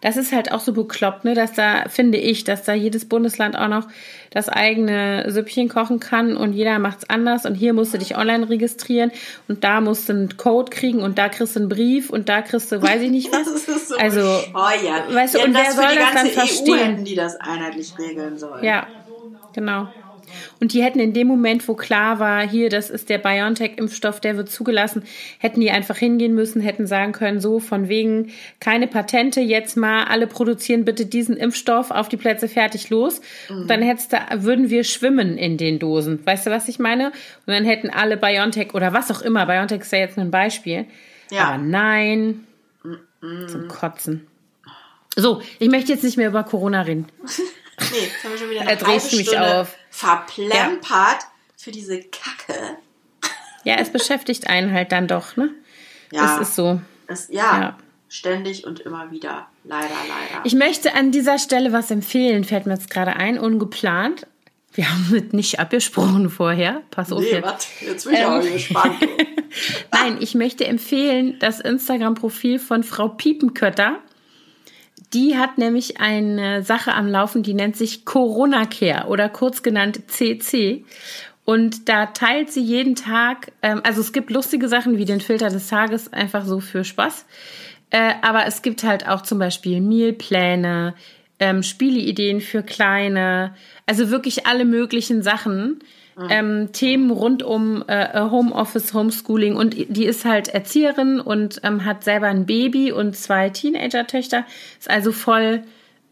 [0.02, 3.58] das ist halt auch so bekloppt, ne, dass da, finde ich, dass da jedes Bundesland
[3.58, 3.88] auch noch
[4.32, 8.50] das eigene Süppchen kochen kann und jeder macht's anders und hier musst du dich online
[8.50, 9.12] registrieren
[9.48, 12.42] und da musst du einen Code kriegen und da kriegst du einen Brief und da
[12.42, 13.46] kriegst du, weiß ich nicht was.
[13.46, 15.14] das ist so also, bescheuert.
[15.14, 16.74] weißt du, ja, und wer soll das dann verstehen?
[16.74, 18.64] EU hätten die das einheitlich regeln sollen.
[18.64, 18.88] Ja,
[19.54, 19.88] genau.
[20.60, 24.38] Und die hätten in dem Moment, wo klar war, hier, das ist der BioNTech-Impfstoff, der
[24.38, 25.03] wird zugelassen,
[25.39, 30.05] hätten die einfach hingehen müssen, hätten sagen können, so von wegen keine Patente, jetzt mal
[30.05, 33.21] alle produzieren bitte diesen Impfstoff auf die Plätze fertig los.
[33.49, 33.62] Mhm.
[33.62, 36.25] Und dann hättest du, würden wir schwimmen in den Dosen.
[36.25, 37.07] Weißt du, was ich meine?
[37.07, 40.31] Und dann hätten alle BioNTech oder was auch immer, BioNTech ist ja jetzt nur ein
[40.31, 40.86] Beispiel.
[41.31, 41.45] Ja.
[41.45, 42.45] Aber nein,
[42.84, 43.47] mhm.
[43.47, 44.27] zum Kotzen.
[45.15, 47.07] So, ich möchte jetzt nicht mehr über Corona reden.
[47.91, 49.75] Nee, jetzt haben wir schon wieder eine halbe Stunde auf.
[49.91, 51.19] Verplempert ja.
[51.58, 52.77] für diese Kacke.
[53.63, 55.51] Ja, es beschäftigt einen halt dann doch, ne?
[56.12, 56.23] Ja.
[56.23, 56.82] Das ist so.
[57.08, 57.77] Es, ja, ja,
[58.10, 59.47] ständig und immer wieder.
[59.63, 60.43] Leider, leider.
[60.45, 64.25] Ich möchte an dieser Stelle was empfehlen, fällt mir jetzt gerade ein, ungeplant.
[64.73, 66.82] Wir haben mit nicht abgesprochen vorher.
[66.91, 67.45] Pass auf nee, jetzt.
[67.45, 67.67] Was?
[67.82, 68.95] Jetzt bin ich ähm, auch gespannt.
[69.91, 73.99] Nein, ich möchte empfehlen das Instagram-Profil von Frau Piepenkötter.
[75.13, 80.02] Die hat nämlich eine Sache am Laufen, die nennt sich Corona Care oder kurz genannt
[80.08, 80.86] CC.
[81.43, 85.50] Und da teilt sie jeden Tag, ähm, also es gibt lustige Sachen wie den Filter
[85.50, 87.26] des Tages, einfach so für Spaß.
[87.89, 90.93] Äh, aber es gibt halt auch zum Beispiel Mealpläne,
[91.39, 93.54] ähm, Spieleideen für Kleine,
[93.86, 95.80] also wirklich alle möglichen Sachen.
[96.30, 102.04] Ähm, Themen rund um äh, Homeoffice, Homeschooling und die ist halt Erzieherin und ähm, hat
[102.04, 104.45] selber ein Baby und zwei Teenager-Töchter,
[104.80, 105.63] ist also voll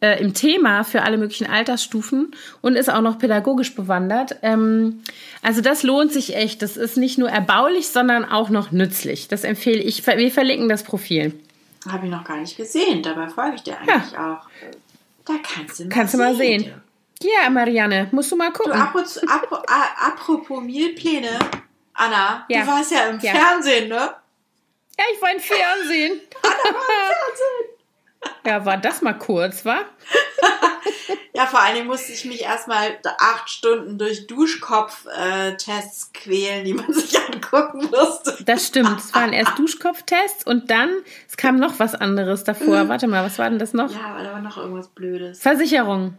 [0.01, 2.31] äh, im Thema für alle möglichen Altersstufen
[2.61, 4.37] und ist auch noch pädagogisch bewandert.
[4.41, 5.01] Ähm,
[5.41, 6.61] also das lohnt sich echt.
[6.61, 9.27] Das ist nicht nur erbaulich, sondern auch noch nützlich.
[9.27, 10.05] Das empfehle ich.
[10.05, 11.33] Wir verlinken das Profil.
[11.87, 13.03] Habe ich noch gar nicht gesehen.
[13.03, 14.33] Dabei folge ich dir eigentlich ja.
[14.33, 14.47] auch.
[15.25, 16.19] Da kannst du mal kannst sehen.
[16.19, 16.73] Du mal sehen.
[17.21, 18.71] Ja, Marianne, musst du mal gucken.
[18.71, 21.37] Du, apropos, apropos Mealpläne,
[21.93, 22.61] Anna, ja.
[22.61, 23.33] du warst ja im ja.
[23.33, 23.95] Fernsehen, ne?
[24.97, 26.21] Ja, ich war im Fernsehen.
[26.41, 26.75] Anna war im
[27.25, 27.79] Fernsehen.
[28.45, 29.79] Ja, war das mal kurz, wa?
[31.33, 36.91] ja, vor allen Dingen musste ich mich erstmal acht Stunden durch Duschkopf-Tests quälen, die man
[36.93, 38.37] sich angucken musste.
[38.43, 38.99] Das stimmt.
[38.99, 40.89] Es waren erst Duschkopftests und dann,
[41.27, 42.87] es kam noch was anderes davor.
[42.87, 43.91] Warte mal, was war denn das noch?
[43.91, 45.41] Ja, aber da war noch irgendwas Blödes.
[45.41, 46.17] Versicherung.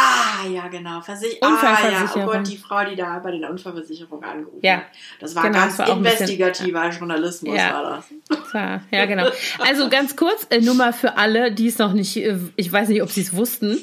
[0.00, 1.00] Ah, ja, genau.
[1.00, 2.08] Versich Unfallversicherung.
[2.10, 2.24] Ah, ja.
[2.24, 4.82] Oh Gott, die Frau, die da bei der Unfallversicherung angerufen ja.
[5.18, 7.74] Das war genau, ganz das war investigativer bisschen, Journalismus, ja.
[7.74, 8.52] war das.
[8.54, 9.28] Ja, ja, genau.
[9.58, 12.88] Also ganz kurz, äh, nur mal für alle, die es noch nicht, äh, ich weiß
[12.88, 13.78] nicht, ob sie es wussten.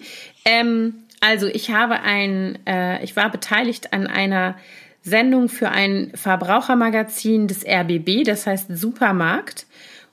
[0.45, 4.56] Ähm, also ich habe ein, äh, ich war beteiligt an einer
[5.01, 9.65] Sendung für ein Verbrauchermagazin des RBB, das heißt Supermarkt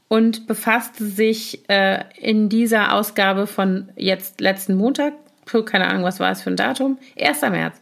[0.08, 5.14] und befasste sich äh, in dieser Ausgabe von jetzt letzten Montag
[5.62, 6.98] keine Ahnung, was war es für ein Datum?
[7.20, 7.42] 1.
[7.42, 7.80] März.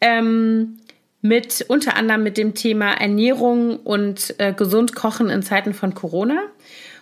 [0.00, 0.76] Ähm,
[1.22, 6.40] mit unter anderem mit dem Thema Ernährung und äh, gesund kochen in Zeiten von Corona.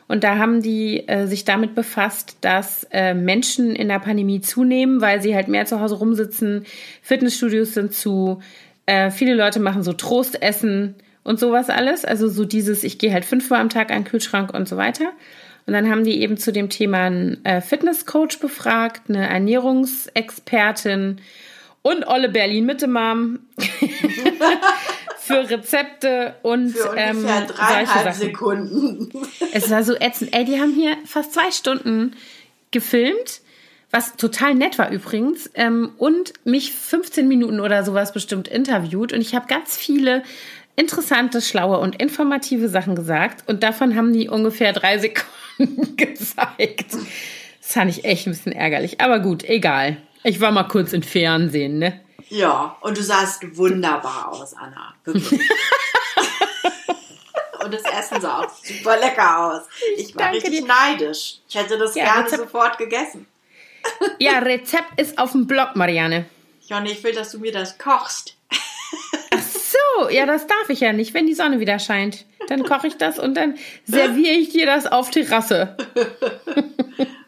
[0.09, 5.01] Und da haben die äh, sich damit befasst, dass äh, Menschen in der Pandemie zunehmen,
[5.01, 6.65] weil sie halt mehr zu Hause rumsitzen.
[7.03, 8.41] Fitnessstudios sind zu.
[8.87, 10.95] Äh, viele Leute machen so Trostessen
[11.25, 12.07] und sowas alles.
[12.07, 15.13] Also so dieses, ich gehe halt fünfmal am Tag an den Kühlschrank und so weiter.
[15.69, 21.21] Und dann haben die eben zu dem Thema einen äh, Fitnesscoach befragt, eine Ernährungsexpertin
[21.83, 23.41] und Olle Berlin Mitte Mom
[25.19, 28.13] für Rezepte und Für ungefähr ähm, dreieinhalb Sachen.
[28.15, 29.13] Sekunden.
[29.53, 30.35] Es war so ätzend.
[30.35, 32.17] Ey, die haben hier fast zwei Stunden
[32.71, 33.43] gefilmt,
[33.91, 39.13] was total nett war übrigens, ähm, und mich 15 Minuten oder sowas bestimmt interviewt.
[39.13, 40.23] Und ich habe ganz viele
[40.77, 43.47] interessante, schlaue und informative Sachen gesagt.
[43.47, 45.29] Und davon haben die ungefähr drei Sekunden
[45.97, 46.93] gezeigt.
[46.95, 49.01] Das fand ich echt ein bisschen ärgerlich.
[49.01, 49.97] Aber gut, egal.
[50.25, 52.01] Ich war mal kurz im Fernsehen, ne?
[52.29, 54.95] Ja, und du sahst wunderbar aus, Anna.
[57.65, 59.63] Und das Essen sah auch super lecker aus.
[59.97, 60.67] Ich war danke richtig dir.
[60.67, 61.39] neidisch.
[61.49, 63.27] Ich hätte das Ja, gerne Rezept- sofort gegessen.
[64.19, 66.27] Ja, Rezept ist auf dem Blog, Marianne.
[66.69, 68.37] Jonny, ich will, dass du mir das kochst.
[68.51, 72.25] Ach so, ja, das darf ich ja nicht, wenn die Sonne wieder scheint.
[72.49, 75.77] Dann koche ich das und dann serviere ich dir das auf Terrasse.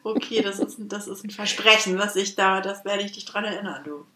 [0.03, 3.45] Okay, das ist, das ist ein Versprechen, was ich da, das werde ich dich dran
[3.45, 4.07] erinnern, du.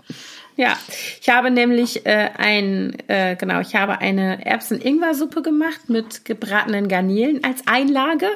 [0.57, 0.79] Ja,
[1.21, 7.45] ich habe nämlich äh, ein, äh, genau, ich habe eine Erbsen-Ingwer-Suppe gemacht mit gebratenen Garnelen
[7.45, 8.29] als Einlage.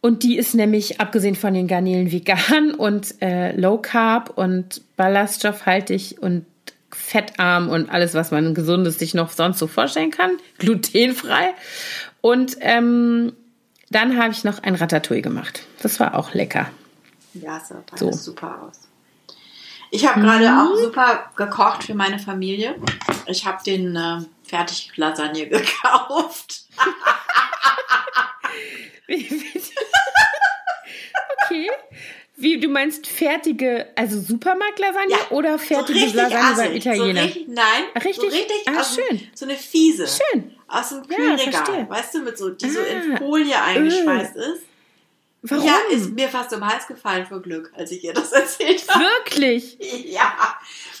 [0.00, 6.16] Und die ist nämlich, abgesehen von den Garnelen, vegan und äh, low carb und ballaststoffhaltig
[6.20, 6.46] und
[6.96, 10.30] fettarm und alles, was man gesundes sich noch sonst so vorstellen kann.
[10.58, 11.54] Glutenfrei.
[12.20, 13.32] Und ähm,
[13.90, 15.62] dann habe ich noch ein Ratatouille gemacht.
[15.82, 16.70] Das war auch lecker.
[17.34, 18.10] Ja, sah So.
[18.12, 18.80] super aus.
[19.92, 22.74] Ich habe gerade auch super gekocht für meine Familie.
[23.26, 26.64] Ich habe den äh, Fertig-Lasagne gekauft.
[29.06, 29.62] Wie- wie-
[31.44, 31.70] okay.
[32.38, 37.20] Wie, du meinst fertige, also Supermarkt-Lasagne Ja, oder fertige Lasagne beim Italiener?
[37.22, 38.16] So richtig, nein, richtig?
[38.16, 39.20] So richtig Ah, aus schön.
[39.34, 40.06] So eine fiese.
[40.06, 40.52] Schön.
[40.68, 41.52] Aus dem Ja, Kühlregal.
[41.52, 41.86] verstehe.
[41.88, 44.62] weißt du, mit so, die so in Ah, Folie eingeschweißt ist.
[45.42, 45.64] Warum?
[45.66, 48.84] Ja, ist mir fast um den Hals gefallen vor Glück, als ich ihr das erzählt
[48.88, 49.04] habe.
[49.04, 49.78] Wirklich?
[50.10, 50.34] Ja.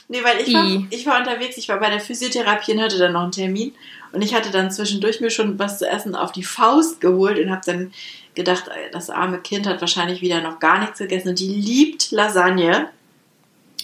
[0.08, 0.86] Nee, weil ich war, I.
[0.90, 3.74] ich war unterwegs, ich war bei der Physiotherapie und hatte dann noch einen Termin.
[4.12, 7.50] Und ich hatte dann zwischendurch mir schon was zu essen auf die Faust geholt und
[7.50, 7.92] habe dann
[8.36, 12.88] gedacht, das arme Kind hat wahrscheinlich wieder noch gar nichts gegessen und die liebt Lasagne.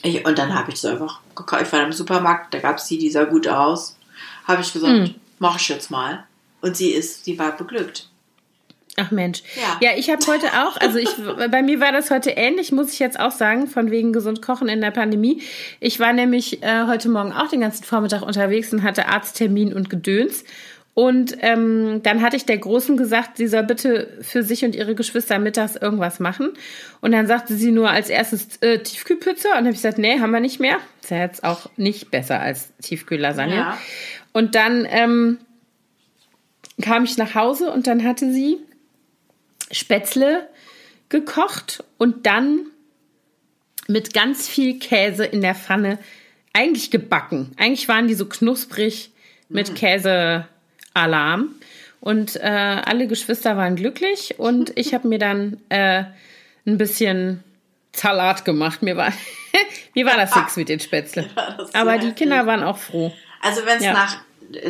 [0.05, 1.63] Ich, und dann habe ich so einfach gekauft.
[1.63, 3.97] Ich war im Supermarkt, da gab es die, die sah gut aus.
[4.47, 5.15] Habe ich gesagt, Hm.
[5.41, 6.25] mach ich jetzt mal.
[6.61, 8.09] Und sie ist, sie war beglückt.
[8.97, 9.43] Ach Mensch.
[9.57, 9.79] Ja.
[9.81, 11.09] Ja, ich habe heute auch, also ich,
[11.51, 14.69] bei mir war das heute ähnlich, muss ich jetzt auch sagen, von wegen gesund kochen
[14.69, 15.43] in der Pandemie.
[15.81, 19.89] Ich war nämlich äh, heute Morgen auch den ganzen Vormittag unterwegs und hatte Arzttermin und
[19.89, 20.45] Gedöns.
[20.95, 24.95] Und ähm, dann hatte ich der Großen gesagt, sie soll bitte für sich und ihre
[24.95, 26.51] Geschwister mittags irgendwas machen.
[27.01, 29.49] Und dann sagte sie nur als erstes äh, Tiefkühlpizza.
[29.49, 30.79] Und dann habe ich gesagt, nee, haben wir nicht mehr.
[31.01, 33.55] Ist ja jetzt auch nicht besser als Tiefkühllasagne.
[33.55, 33.79] Ja.
[34.33, 35.39] Und dann ähm,
[36.83, 38.59] kam ich nach Hause und dann hatte sie
[39.71, 40.47] Spätzle
[41.09, 42.67] gekocht und dann
[43.89, 45.99] mit ganz viel Käse in der Pfanne
[46.53, 47.53] eigentlich gebacken.
[47.57, 49.11] Eigentlich waren die so knusprig
[49.49, 49.75] mit
[50.95, 51.55] Käsealarm.
[52.01, 52.41] Und äh,
[52.85, 56.05] alle Geschwister waren glücklich und ich habe mir dann äh,
[56.67, 57.45] ein bisschen
[57.95, 58.83] Salat gemacht.
[58.83, 59.13] Mir war,
[59.95, 61.29] mir war das nichts mit den Spätzle.
[61.73, 62.13] Aber die.
[62.13, 63.13] Kinder waren auch froh.
[63.41, 63.93] Also wenn es Ja.
[63.93, 64.17] nach,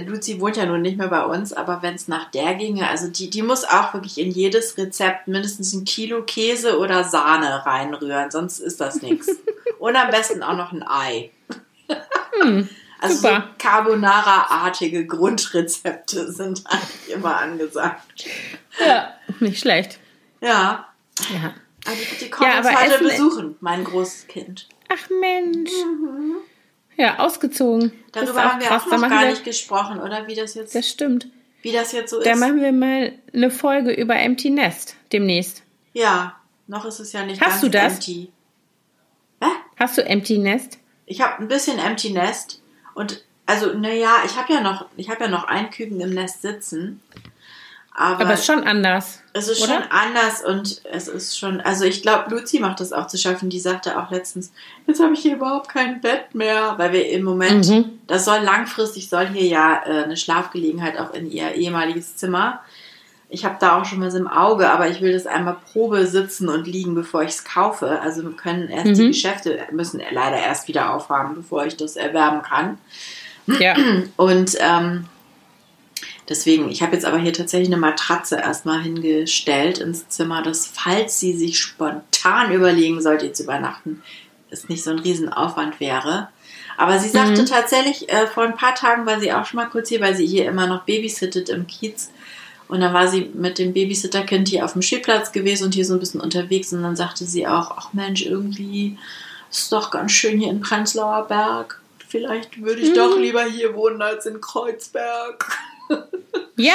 [0.06, 3.08] Luzi wohnt ja nun nicht mehr bei uns, aber wenn es nach der ginge, also
[3.08, 8.30] die, die muss auch wirklich in jedes Rezept mindestens ein Kilo Käse oder Sahne reinrühren,
[8.30, 9.28] sonst ist das nichts.
[9.80, 11.30] Und am besten auch noch ein Ei.
[13.02, 13.28] Also so.
[13.58, 18.24] Carbonara-artige Grundrezepte sind eigentlich immer angesagt.
[18.80, 19.98] Ja, nicht schlecht.
[20.40, 20.88] Ja,
[21.32, 21.54] Ja.
[21.86, 24.68] also die kommen Ja, uns heute besuchen, mein großes Kind.
[24.88, 25.70] Ach Mensch.
[26.96, 27.92] Ja, ausgezogen.
[28.12, 28.82] Darüber haben wir krass.
[28.84, 31.26] auch Da noch gar wir, nicht gesprochen, oder wie das jetzt, Das stimmt.
[31.62, 32.38] wie das jetzt so Da ist.
[32.38, 35.62] machen wir mal eine Folge über Empty Nest demnächst.
[35.94, 36.36] Ja,
[36.66, 37.92] noch ist es ja nicht Hast ganz du das?
[37.94, 38.32] empty.
[39.42, 39.48] Hä?
[39.78, 40.78] Hast du Empty Nest?
[41.06, 42.61] Ich habe ein bisschen Empty Nest
[42.94, 46.42] und also naja, ich habe ja noch, ich habe ja noch ein Küken im Nest
[46.42, 47.00] sitzen,
[47.94, 49.20] aber, Aber ist schon anders.
[49.34, 49.74] es ist oder?
[49.74, 53.50] schon anders und es ist schon, also ich glaube, Luzi macht das auch zu schaffen.
[53.50, 54.50] Die sagte auch letztens,
[54.86, 57.98] jetzt habe ich hier überhaupt kein Bett mehr, weil wir im Moment, Mhm.
[58.06, 62.60] das soll langfristig soll hier ja äh, eine Schlafgelegenheit auch in ihr ehemaliges Zimmer.
[63.34, 66.50] Ich habe da auch schon was im Auge, aber ich will das einmal Probe sitzen
[66.50, 67.98] und liegen, bevor ich es kaufe.
[68.02, 69.08] Also können erst die Mhm.
[69.08, 72.76] Geschäfte müssen leider erst wieder aufhaben, bevor ich das erwerben kann.
[73.46, 73.74] Ja.
[74.16, 75.06] Und ähm,
[76.28, 81.18] deswegen, ich habe jetzt aber hier tatsächlich eine Matratze erstmal hingestellt ins Zimmer, dass falls
[81.18, 84.02] sie sich spontan überlegen sollte, jetzt zu übernachten,
[84.50, 86.28] es nicht so ein Riesenaufwand wäre.
[86.76, 87.46] Aber sie sagte mhm.
[87.46, 90.26] tatsächlich, äh, vor ein paar Tagen war sie auch schon mal kurz hier, weil sie
[90.26, 92.10] hier immer noch babysittet im Kiez.
[92.72, 95.92] Und dann war sie mit dem Babysitterkind hier auf dem Spielplatz gewesen und hier so
[95.92, 96.72] ein bisschen unterwegs.
[96.72, 98.96] Und dann sagte sie auch, ach Mensch, irgendwie
[99.50, 101.82] ist doch ganz schön hier in Prenzlauer Berg.
[102.08, 102.94] Vielleicht würde ich mhm.
[102.94, 105.46] doch lieber hier wohnen als in Kreuzberg.
[106.56, 106.72] Ja.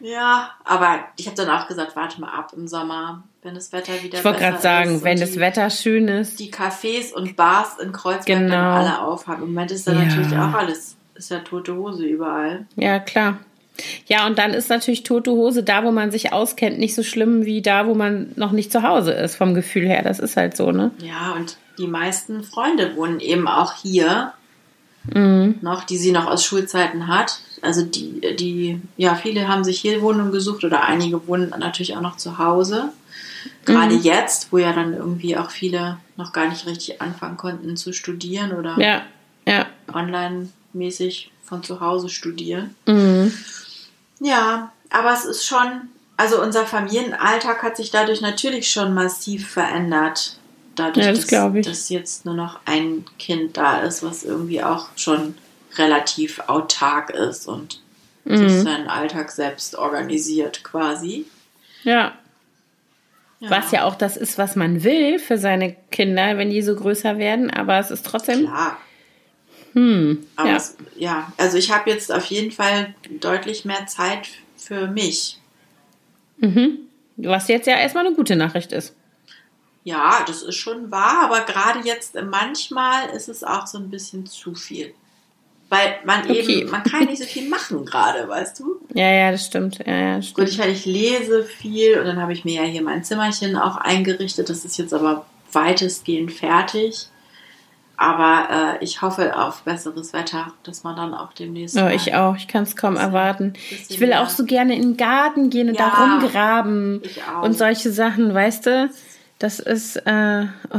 [0.00, 4.02] Ja, aber ich habe dann auch gesagt, warte mal ab im Sommer, wenn das Wetter
[4.02, 6.40] wieder Ich wollte gerade sagen, wenn die, das Wetter schön ist.
[6.40, 8.54] Die Cafés und Bars in Kreuzberg genau.
[8.54, 9.42] dann alle aufhaben.
[9.42, 10.04] Im Moment ist da ja.
[10.04, 12.66] natürlich auch alles, ist ja tote Hose überall.
[12.76, 13.40] Ja, klar.
[14.06, 17.44] Ja, und dann ist natürlich tote Hose da, wo man sich auskennt, nicht so schlimm
[17.44, 20.02] wie da, wo man noch nicht zu Hause ist, vom Gefühl her.
[20.02, 20.90] Das ist halt so, ne?
[20.98, 24.32] Ja, und die meisten Freunde wohnen eben auch hier
[25.12, 25.56] mhm.
[25.60, 27.40] noch, die sie noch aus Schulzeiten hat.
[27.62, 32.00] Also die, die, ja, viele haben sich hier Wohnungen gesucht oder einige wohnen natürlich auch
[32.00, 32.90] noch zu Hause.
[33.64, 34.02] Gerade mhm.
[34.02, 38.52] jetzt, wo ja dann irgendwie auch viele noch gar nicht richtig anfangen konnten zu studieren
[38.52, 39.02] oder ja,
[39.46, 39.66] ja.
[39.92, 42.74] online-mäßig von zu Hause studieren.
[42.86, 43.32] Mhm.
[44.20, 50.36] Ja, aber es ist schon, also unser Familienalltag hat sich dadurch natürlich schon massiv verändert
[50.80, 54.88] dadurch, ja, das dass, dass jetzt nur noch ein Kind da ist, was irgendwie auch
[54.96, 55.34] schon
[55.76, 57.80] relativ autark ist und
[58.24, 58.36] mhm.
[58.36, 61.26] sich seinen Alltag selbst organisiert quasi.
[61.84, 62.12] Ja.
[63.40, 63.50] ja.
[63.50, 67.18] Was ja auch das ist, was man will für seine Kinder, wenn die so größer
[67.18, 68.46] werden, aber es ist trotzdem.
[68.46, 68.78] Klar.
[69.72, 70.56] Hm, aber ja.
[70.56, 75.38] Es, ja, also ich habe jetzt auf jeden Fall deutlich mehr Zeit für mich.
[76.38, 76.78] Mhm.
[77.16, 78.94] Was jetzt ja erstmal eine gute Nachricht ist.
[79.84, 84.26] Ja, das ist schon wahr, aber gerade jetzt manchmal ist es auch so ein bisschen
[84.26, 84.92] zu viel.
[85.70, 86.40] Weil man okay.
[86.40, 88.80] eben, man kann nicht so viel machen gerade, weißt du?
[88.92, 89.78] Ja, ja, das stimmt.
[89.86, 90.38] Ja, ja, das stimmt.
[90.38, 93.56] Gut, ich, meine, ich lese viel und dann habe ich mir ja hier mein Zimmerchen
[93.56, 94.50] auch eingerichtet.
[94.50, 97.06] Das ist jetzt aber weitestgehend fertig.
[98.00, 101.76] Aber äh, ich hoffe auf besseres Wetter, dass man dann auch demnächst.
[101.76, 102.34] Oh, ich auch.
[102.34, 103.52] Ich kann es kaum erwarten.
[103.90, 107.02] Ich will auch so gerne in den Garten gehen und ja, da rumgraben
[107.42, 108.90] und solche Sachen, weißt du?
[109.38, 110.78] Das ist, äh, oh,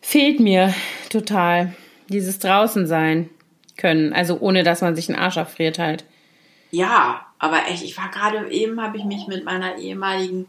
[0.00, 0.72] fehlt mir
[1.10, 1.74] total.
[2.08, 3.28] Dieses draußen sein
[3.76, 4.12] können.
[4.12, 6.04] Also ohne, dass man sich einen Arsch abfriert halt.
[6.70, 10.46] Ja, aber echt, ich war gerade eben, habe ich mich mit meiner ehemaligen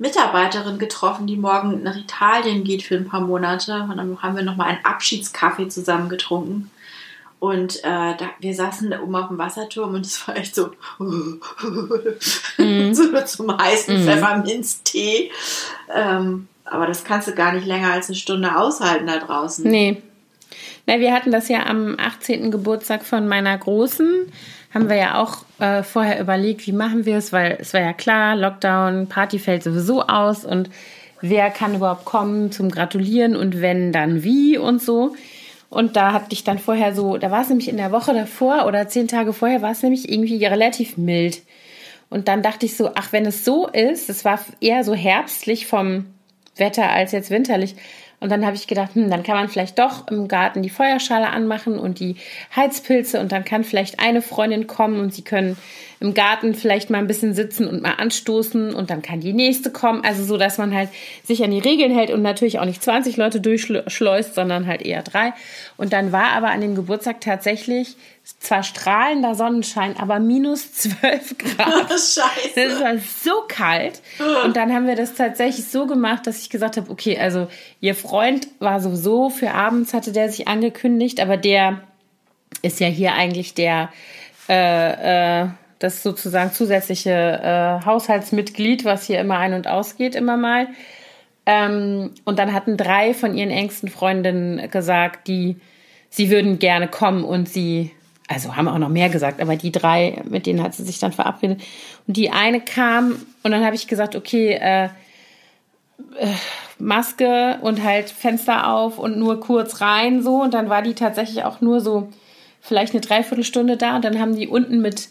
[0.00, 3.82] Mitarbeiterin getroffen, die morgen nach Italien geht für ein paar Monate.
[3.82, 6.70] Und dann haben wir nochmal einen Abschiedskaffee zusammen getrunken.
[7.38, 10.70] Und äh, da, wir saßen da oben auf dem Wasserturm und es war echt so,
[10.98, 11.40] mm.
[12.92, 14.06] so zum heißen mm.
[14.06, 15.30] Pfefferminztee.
[15.94, 19.70] Ähm, aber das kannst du gar nicht länger als eine Stunde aushalten da draußen.
[19.70, 20.02] Nee.
[20.90, 22.50] Na, wir hatten das ja am 18.
[22.50, 24.26] Geburtstag von meiner Großen.
[24.74, 27.92] Haben wir ja auch äh, vorher überlegt, wie machen wir es, weil es war ja
[27.92, 30.68] klar, Lockdown, Party fällt sowieso aus und
[31.20, 35.14] wer kann überhaupt kommen zum Gratulieren und wenn, dann wie und so.
[35.68, 38.66] Und da hatte ich dann vorher so, da war es nämlich in der Woche davor
[38.66, 41.40] oder zehn Tage vorher, war es nämlich irgendwie relativ mild.
[42.08, 45.68] Und dann dachte ich so, ach, wenn es so ist, es war eher so herbstlich
[45.68, 46.06] vom
[46.56, 47.76] Wetter als jetzt winterlich.
[48.20, 51.30] Und dann habe ich gedacht, hm, dann kann man vielleicht doch im Garten die Feuerschale
[51.30, 52.16] anmachen und die
[52.54, 55.56] Heizpilze und dann kann vielleicht eine Freundin kommen und sie können
[56.00, 59.70] im Garten vielleicht mal ein bisschen sitzen und mal anstoßen und dann kann die nächste
[59.70, 60.02] kommen.
[60.02, 60.88] Also so, dass man halt
[61.24, 65.02] sich an die Regeln hält und natürlich auch nicht 20 Leute durchschleust, sondern halt eher
[65.02, 65.34] drei.
[65.76, 67.96] Und dann war aber an dem Geburtstag tatsächlich
[68.38, 71.90] zwar strahlender Sonnenschein, aber minus 12 Grad.
[71.90, 72.22] Scheiße.
[72.54, 74.00] Das war so kalt.
[74.44, 77.48] Und dann haben wir das tatsächlich so gemacht, dass ich gesagt habe, okay, also
[77.80, 81.82] ihr Freund war sowieso für abends, hatte der sich angekündigt, aber der
[82.62, 83.90] ist ja hier eigentlich der
[84.48, 85.48] äh, äh,
[85.80, 90.68] das sozusagen zusätzliche äh, Haushaltsmitglied, was hier immer ein- und ausgeht, immer mal.
[91.46, 95.56] Ähm, und dann hatten drei von ihren engsten Freundinnen gesagt, die
[96.10, 97.92] sie würden gerne kommen und sie,
[98.28, 101.12] also haben auch noch mehr gesagt, aber die drei, mit denen hat sie sich dann
[101.12, 101.62] verabredet.
[102.06, 106.34] Und die eine kam und dann habe ich gesagt, okay, äh, äh,
[106.78, 110.42] Maske und halt Fenster auf und nur kurz rein so.
[110.42, 112.10] Und dann war die tatsächlich auch nur so
[112.60, 115.08] vielleicht eine Dreiviertelstunde da und dann haben die unten mit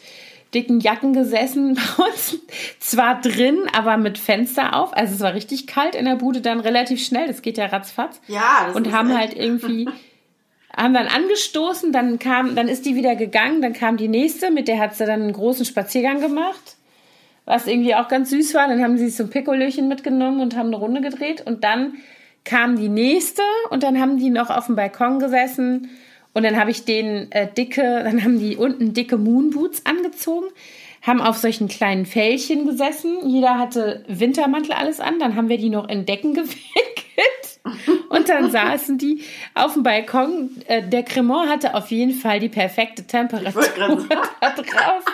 [0.53, 2.37] dicken Jacken gesessen, bei uns
[2.79, 4.95] zwar drin, aber mit Fenster auf.
[4.95, 8.21] Also es war richtig kalt in der Bude dann relativ schnell, das geht ja ratzfatz.
[8.27, 9.87] Ja, das Und haben halt irgendwie,
[10.75, 14.67] haben dann angestoßen, dann kam, dann ist die wieder gegangen, dann kam die nächste, mit
[14.67, 16.77] der hat sie dann einen großen Spaziergang gemacht,
[17.45, 18.67] was irgendwie auch ganz süß war.
[18.67, 21.95] Dann haben sie so ein Pikolöchen mitgenommen und haben eine Runde gedreht und dann
[22.43, 25.89] kam die nächste und dann haben die noch auf dem Balkon gesessen
[26.33, 30.47] und dann habe ich denen äh, dicke, dann haben die unten dicke Moonboots angezogen,
[31.01, 33.17] haben auf solchen kleinen Fällchen gesessen.
[33.25, 35.17] Jeder hatte Wintermantel alles an.
[35.17, 36.99] Dann haben wir die noch in Decken gewickelt.
[38.09, 39.23] Und dann saßen die
[39.53, 40.49] auf dem Balkon.
[40.67, 45.11] Äh, der Cremant hatte auf jeden Fall die perfekte Temperatur da draußen.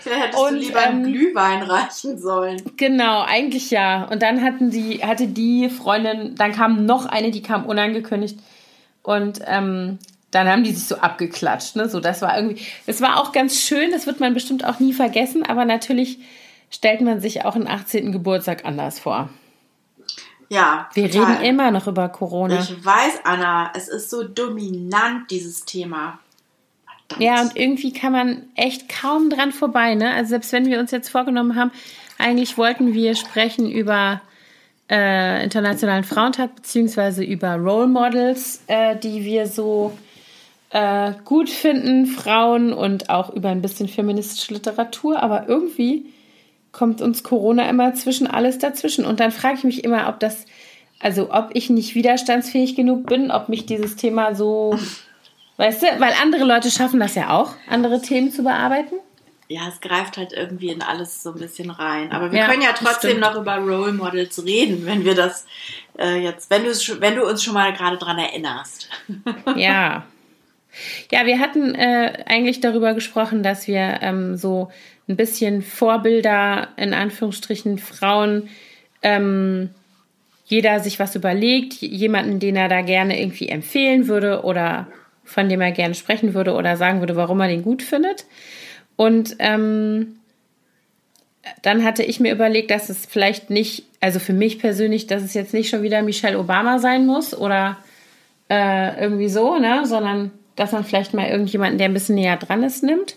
[0.00, 2.62] Vielleicht hättest und, du lieber einen ähm, Glühwein reichen sollen.
[2.76, 4.04] Genau, eigentlich ja.
[4.10, 8.38] Und dann hatten die, hatte die Freundin, dann kam noch eine, die kam unangekündigt.
[9.02, 9.98] Und ähm,
[10.30, 11.76] dann haben die sich so abgeklatscht.
[11.76, 11.88] Ne?
[11.88, 14.92] So, das war irgendwie, es war auch ganz schön, das wird man bestimmt auch nie
[14.92, 16.18] vergessen, aber natürlich
[16.70, 18.12] stellt man sich auch einen 18.
[18.12, 19.28] Geburtstag anders vor.
[20.48, 20.88] Ja.
[20.94, 21.36] Wir total.
[21.36, 22.60] reden immer noch über Corona.
[22.60, 26.18] Ich weiß, Anna, es ist so dominant, dieses Thema.
[27.08, 27.20] Verdammt.
[27.20, 30.12] Ja, und irgendwie kann man echt kaum dran vorbei, ne?
[30.12, 31.72] Also selbst wenn wir uns jetzt vorgenommen haben,
[32.18, 34.20] eigentlich wollten wir sprechen über
[34.88, 39.96] äh, Internationalen Frauentag beziehungsweise über Role Models, äh, die wir so
[40.70, 46.06] äh, gut finden, Frauen und auch über ein bisschen feministische Literatur, aber irgendwie
[46.72, 49.04] kommt uns Corona immer zwischen alles dazwischen.
[49.04, 50.46] Und dann frage ich mich immer, ob das,
[51.00, 54.78] also ob ich nicht widerstandsfähig genug bin, ob mich dieses Thema so,
[55.56, 58.94] weißt du, weil andere Leute schaffen das ja auch, andere Themen zu bearbeiten.
[59.48, 62.12] Ja, es greift halt irgendwie in alles so ein bisschen rein.
[62.12, 65.44] Aber wir ja, können ja trotzdem noch über Role Models reden, wenn wir das
[65.98, 68.88] äh, jetzt, wenn du, wenn du uns schon mal gerade dran erinnerst.
[69.56, 70.04] Ja.
[71.10, 74.70] Ja, wir hatten äh, eigentlich darüber gesprochen, dass wir ähm, so
[75.08, 78.48] ein bisschen Vorbilder, in Anführungsstrichen Frauen,
[79.02, 79.70] ähm,
[80.44, 84.88] jeder sich was überlegt, jemanden, den er da gerne irgendwie empfehlen würde oder
[85.24, 88.26] von dem er gerne sprechen würde oder sagen würde, warum er den gut findet.
[88.96, 90.16] Und ähm,
[91.62, 95.34] dann hatte ich mir überlegt, dass es vielleicht nicht, also für mich persönlich, dass es
[95.34, 97.78] jetzt nicht schon wieder Michelle Obama sein muss oder
[98.48, 102.62] äh, irgendwie so, ne, sondern dass man vielleicht mal irgendjemanden, der ein bisschen näher dran
[102.62, 103.16] ist, nimmt.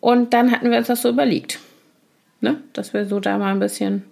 [0.00, 1.58] Und dann hatten wir uns das so überlegt.
[2.40, 2.62] Ne?
[2.72, 4.02] Dass wir so da mal ein bisschen.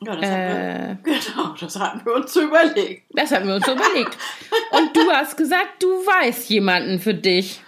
[0.00, 3.02] Ja, das, äh, hatten wir, genau, das hatten wir uns so überlegt.
[3.10, 4.16] Das hatten wir uns so überlegt.
[4.70, 7.60] Und du hast gesagt, du weißt jemanden für dich.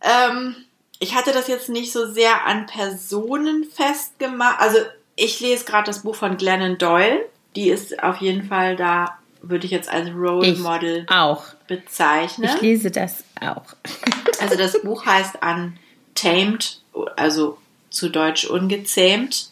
[0.00, 0.56] Ähm,
[1.00, 4.58] ich hatte das jetzt nicht so sehr an Personen festgemacht.
[4.58, 4.78] Also
[5.16, 7.26] ich lese gerade das Buch von Glennon Doyle.
[7.56, 11.44] Die ist auf jeden Fall da, würde ich jetzt als Role ich Model auch.
[11.66, 12.50] bezeichnen.
[12.54, 13.64] Ich lese das auch.
[14.40, 15.78] Also das Buch heißt an
[16.14, 16.80] tamed,
[17.14, 17.58] also
[17.90, 19.50] zu Deutsch ungezähmt.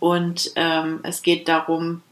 [0.00, 2.02] Und ähm, es geht darum,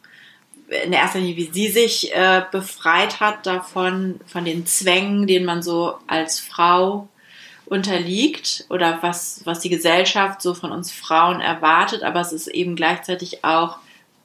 [0.84, 5.62] in erster Linie, wie sie sich äh, befreit hat davon, von den Zwängen, denen man
[5.62, 7.08] so als Frau
[7.66, 12.02] unterliegt oder was, was die Gesellschaft so von uns Frauen erwartet.
[12.02, 13.78] Aber es ist eben gleichzeitig auch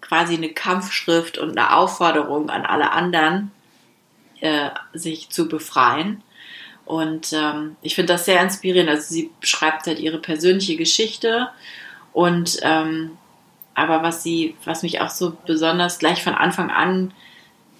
[0.08, 3.52] quasi eine Kampfschrift und eine Aufforderung an alle anderen,
[4.40, 6.22] äh, sich zu befreien.
[6.86, 8.90] Und ähm, ich finde das sehr inspirierend.
[8.90, 11.50] Also sie beschreibt halt ihre persönliche Geschichte
[12.14, 13.18] und ähm,
[13.74, 17.14] aber was sie, was mich auch so besonders gleich von Anfang an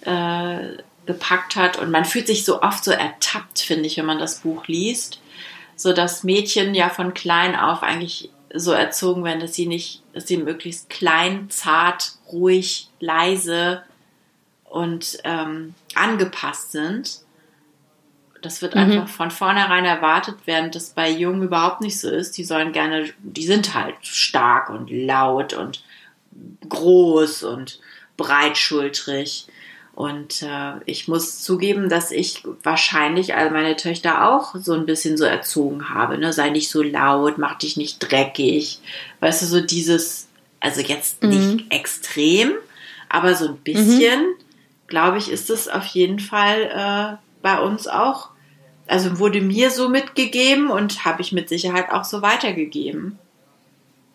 [0.02, 4.18] äh, gepackt hat und man fühlt sich so oft so ertappt, finde ich, wenn man
[4.18, 5.20] das Buch liest,
[5.74, 10.26] so dass Mädchen ja von klein auf eigentlich so erzogen werden, dass sie nicht, dass
[10.26, 13.82] sie möglichst klein, zart, ruhig, leise
[14.64, 17.20] und ähm, angepasst sind
[18.46, 18.82] das wird mhm.
[18.82, 22.38] einfach von vornherein erwartet, während das bei Jungen überhaupt nicht so ist.
[22.38, 25.82] Die sollen gerne, die sind halt stark und laut und
[26.68, 27.80] groß und
[28.16, 29.46] breitschultrig.
[29.96, 35.16] Und äh, ich muss zugeben, dass ich wahrscheinlich all meine Töchter auch so ein bisschen
[35.16, 36.18] so erzogen habe.
[36.18, 36.34] Ne?
[36.34, 38.80] Sei nicht so laut, mach dich nicht dreckig.
[39.20, 40.28] Weißt du, so dieses,
[40.60, 41.30] also jetzt mhm.
[41.30, 42.52] nicht extrem,
[43.08, 44.34] aber so ein bisschen, mhm.
[44.86, 48.28] glaube ich, ist es auf jeden Fall äh, bei uns auch,
[48.86, 53.18] also wurde mir so mitgegeben und habe ich mit Sicherheit auch so weitergegeben.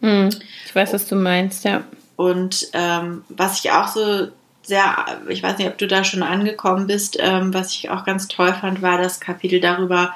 [0.02, 0.30] Hm,
[0.64, 1.86] ich weiß, was du meinst, ja.
[2.18, 4.28] Und ähm, was ich auch so
[4.64, 8.28] sehr, ich weiß nicht, ob du da schon angekommen bist, ähm, was ich auch ganz
[8.28, 10.14] toll fand, war das Kapitel darüber,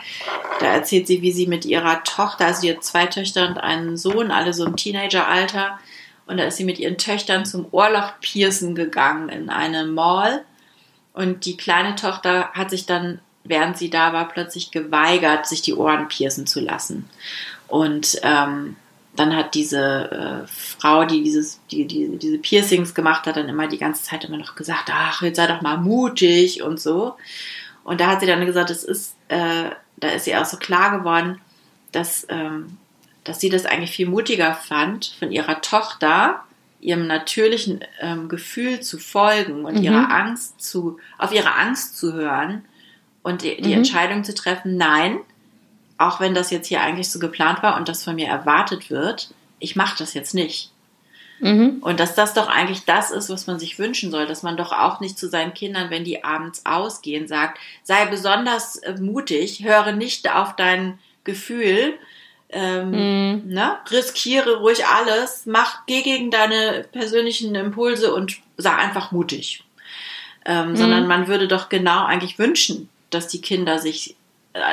[0.59, 4.31] da erzählt sie, wie sie mit ihrer Tochter, also ihr zwei Töchter und einen Sohn,
[4.31, 5.79] alle so im Teenageralter,
[6.27, 10.43] und da ist sie mit ihren Töchtern zum Ohrloch-Piercen gegangen in eine Mall.
[11.13, 15.75] Und die kleine Tochter hat sich dann, während sie da war, plötzlich geweigert, sich die
[15.75, 17.09] Ohren piercen zu lassen.
[17.67, 18.75] Und ähm,
[19.15, 23.67] dann hat diese äh, Frau, die dieses, die, die, diese Piercings gemacht hat, dann immer
[23.67, 27.15] die ganze Zeit immer noch gesagt, ach, jetzt sei doch mal mutig und so.
[27.83, 30.97] Und da hat sie dann gesagt, es ist, äh, da ist ihr auch so klar
[30.97, 31.39] geworden,
[31.91, 32.77] dass, ähm,
[33.23, 36.43] dass sie das eigentlich viel mutiger fand, von ihrer Tochter
[36.81, 39.83] ihrem natürlichen ähm, Gefühl zu folgen und mhm.
[39.83, 42.65] ihrer Angst zu, auf ihre Angst zu hören
[43.23, 43.77] und die, die mhm.
[43.77, 45.19] Entscheidung zu treffen, nein,
[45.97, 49.29] auch wenn das jetzt hier eigentlich so geplant war und das von mir erwartet wird,
[49.59, 50.71] ich mache das jetzt nicht.
[51.39, 51.79] Mhm.
[51.81, 54.71] Und dass das doch eigentlich das ist, was man sich wünschen soll, dass man doch
[54.71, 59.91] auch nicht zu seinen Kindern, wenn die abends ausgehen, sagt, sei besonders äh, mutig, höre
[59.91, 61.97] nicht auf dein Gefühl,
[62.49, 63.41] ähm, mhm.
[63.47, 63.77] ne?
[63.91, 69.63] riskiere ruhig alles, mach, geh gegen deine persönlichen Impulse und sei einfach mutig.
[70.45, 70.75] Ähm, mhm.
[70.77, 74.15] Sondern man würde doch genau eigentlich wünschen, dass die Kinder sich,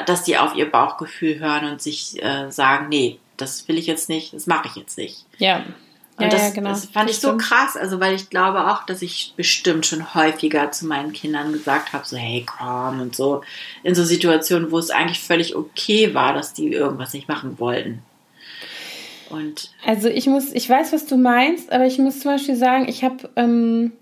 [0.06, 4.08] dass die auf ihr Bauchgefühl hören und sich äh, sagen, nee, das will ich jetzt
[4.08, 5.24] nicht, das mache ich jetzt nicht.
[5.38, 5.64] Ja.
[6.18, 6.68] Und ja, das, ja, genau.
[6.70, 10.70] das fand ich so krass, also weil ich glaube auch, dass ich bestimmt schon häufiger
[10.70, 13.42] zu meinen Kindern gesagt habe, so hey komm und so,
[13.82, 18.02] in so Situationen, wo es eigentlich völlig okay war, dass die irgendwas nicht machen wollten.
[19.30, 22.86] Und also ich muss, ich weiß, was du meinst, aber ich muss zum Beispiel sagen,
[22.86, 23.92] ich habe, ähm,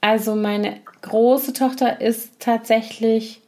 [0.00, 3.40] also meine große Tochter ist tatsächlich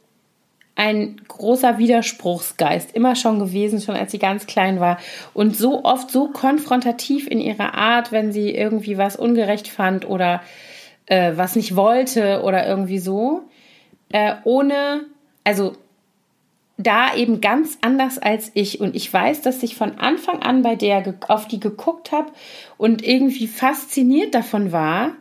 [0.81, 4.97] ein großer Widerspruchsgeist, immer schon gewesen, schon als sie ganz klein war.
[5.35, 10.41] Und so oft so konfrontativ in ihrer Art, wenn sie irgendwie was ungerecht fand oder
[11.05, 13.43] äh, was nicht wollte oder irgendwie so.
[14.09, 15.01] Äh, ohne,
[15.43, 15.73] also
[16.77, 18.81] da eben ganz anders als ich.
[18.81, 22.31] Und ich weiß, dass ich von Anfang an bei der auf die geguckt habe
[22.79, 25.11] und irgendwie fasziniert davon war,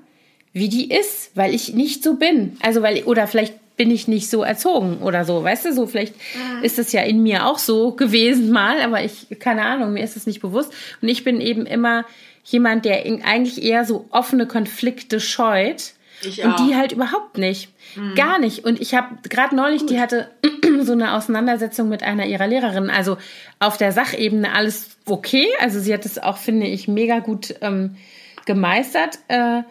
[0.55, 2.57] wie die ist, weil ich nicht so bin.
[2.63, 6.15] Also weil, oder vielleicht bin ich nicht so erzogen oder so, weißt du, so vielleicht
[6.15, 6.63] mhm.
[6.63, 10.19] ist es ja in mir auch so gewesen mal, aber ich, keine Ahnung, mir ist
[10.19, 10.71] es nicht bewusst.
[11.01, 12.05] Und ich bin eben immer
[12.45, 15.95] jemand, der eigentlich eher so offene Konflikte scheut.
[16.21, 17.73] Ich und die halt überhaupt nicht.
[17.97, 18.17] Mhm.
[18.17, 18.67] Gar nicht.
[18.67, 19.91] Und ich habe gerade neulich, Gut.
[19.93, 20.31] die hatte
[20.83, 22.91] so eine Auseinandersetzung mit einer ihrer Lehrerinnen.
[22.91, 23.17] Also
[23.61, 25.47] auf der Sachebene alles okay.
[25.59, 27.97] Also sie hat es auch, finde ich, mega gut ähm,
[28.45, 29.21] gemeistert.
[29.29, 29.63] Äh,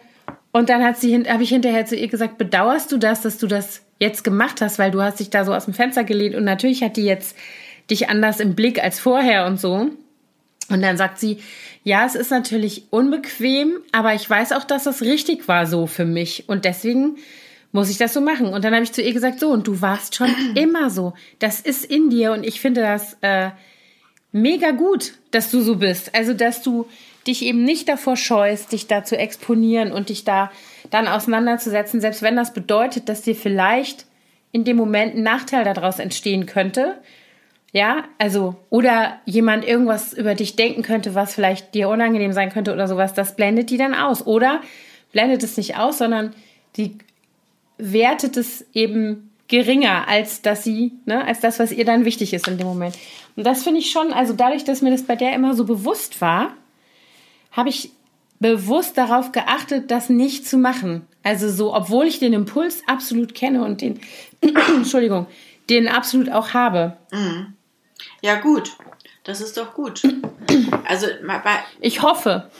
[0.52, 3.46] und dann hat sie, habe ich hinterher zu ihr gesagt, bedauerst du das, dass du
[3.46, 6.44] das jetzt gemacht hast, weil du hast dich da so aus dem Fenster gelehnt und
[6.44, 7.36] natürlich hat die jetzt
[7.90, 9.90] dich anders im Blick als vorher und so.
[10.68, 11.38] Und dann sagt sie,
[11.82, 16.04] ja, es ist natürlich unbequem, aber ich weiß auch, dass das richtig war so für
[16.04, 17.16] mich und deswegen
[17.72, 18.48] muss ich das so machen.
[18.48, 21.14] Und dann habe ich zu ihr gesagt, so, und du warst schon immer so.
[21.38, 23.50] Das ist in dir und ich finde das äh,
[24.32, 26.14] mega gut, dass du so bist.
[26.14, 26.86] Also, dass du
[27.26, 30.50] dich eben nicht davor scheust, dich da zu exponieren und dich da
[30.90, 34.06] dann auseinanderzusetzen, selbst wenn das bedeutet, dass dir vielleicht
[34.52, 36.96] in dem Moment ein Nachteil daraus entstehen könnte.
[37.72, 42.72] Ja, also, oder jemand irgendwas über dich denken könnte, was vielleicht dir unangenehm sein könnte
[42.72, 44.26] oder sowas, das blendet die dann aus.
[44.26, 44.60] Oder
[45.12, 46.34] blendet es nicht aus, sondern
[46.76, 46.98] die
[47.78, 52.48] wertet es eben geringer als dass sie, ne, als das, was ihr dann wichtig ist
[52.48, 52.96] in dem Moment.
[53.36, 56.20] Und das finde ich schon, also dadurch, dass mir das bei der immer so bewusst
[56.20, 56.52] war,
[57.52, 57.90] habe ich
[58.38, 61.06] bewusst darauf geachtet, das nicht zu machen.
[61.22, 64.00] Also so, obwohl ich den Impuls absolut kenne und den,
[64.40, 65.26] Entschuldigung,
[65.68, 66.96] den absolut auch habe.
[67.12, 67.54] Mhm.
[68.22, 68.72] Ja, gut.
[69.24, 70.02] Das ist doch gut.
[70.86, 71.06] Also,
[71.80, 72.50] ich hoffe.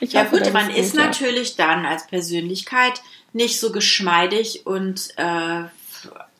[0.00, 1.66] ich ja, hoffe, gut, man ist, gut, natürlich ja.
[1.66, 3.00] dann als Persönlichkeit
[3.32, 5.64] nicht so geschmeidig und äh,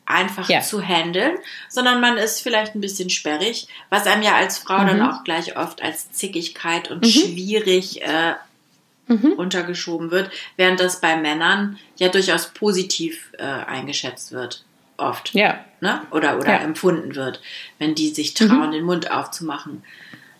[0.05, 0.61] einfach ja.
[0.61, 1.37] zu handeln,
[1.69, 4.87] sondern man ist vielleicht ein bisschen sperrig, was einem ja als Frau mhm.
[4.87, 7.09] dann auch gleich oft als Zickigkeit und mhm.
[7.09, 8.35] schwierig äh,
[9.07, 9.33] mhm.
[9.33, 14.63] untergeschoben wird, während das bei Männern ja durchaus positiv äh, eingeschätzt wird.
[14.97, 15.33] Oft.
[15.33, 15.65] Ja.
[15.81, 16.01] Ne?
[16.11, 16.59] Oder, oder ja.
[16.59, 17.41] empfunden wird,
[17.79, 18.71] wenn die sich trauen, mhm.
[18.71, 19.83] den Mund aufzumachen.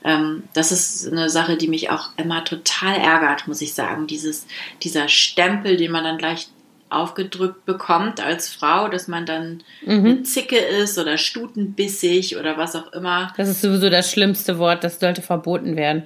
[0.04, 4.08] Ähm, das ist eine Sache, die mich auch immer total ärgert, muss ich sagen.
[4.08, 4.46] Dieses,
[4.82, 6.48] dieser Stempel, den man dann gleich
[6.90, 10.06] aufgedrückt bekommt als Frau, dass man dann mhm.
[10.06, 13.34] eine Zicke ist oder stutenbissig oder was auch immer.
[13.38, 16.04] Das ist sowieso das schlimmste Wort, das sollte verboten werden.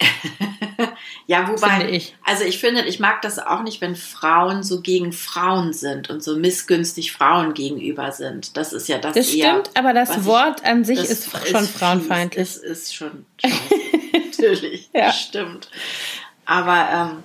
[1.26, 2.14] ja, wobei, ich.
[2.24, 6.22] also ich finde, ich mag das auch nicht, wenn Frauen so gegen Frauen sind und
[6.22, 8.56] so missgünstig Frauen gegenüber sind.
[8.56, 9.14] Das ist ja das.
[9.14, 12.42] Das eher, stimmt, aber das Wort ich, an sich ist schon ist frauenfeindlich.
[12.42, 13.26] Es ist schon,
[14.12, 15.12] natürlich, ja.
[15.12, 15.68] stimmt.
[16.44, 17.24] Aber ähm,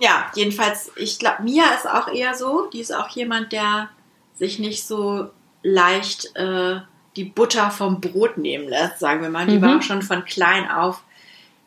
[0.00, 2.68] ja, jedenfalls, ich glaube, Mia ist auch eher so.
[2.72, 3.90] Die ist auch jemand, der
[4.36, 5.30] sich nicht so
[5.62, 6.80] leicht äh,
[7.16, 9.46] die Butter vom Brot nehmen lässt, sagen wir mal.
[9.46, 9.62] Die mhm.
[9.62, 11.02] war auch schon von klein auf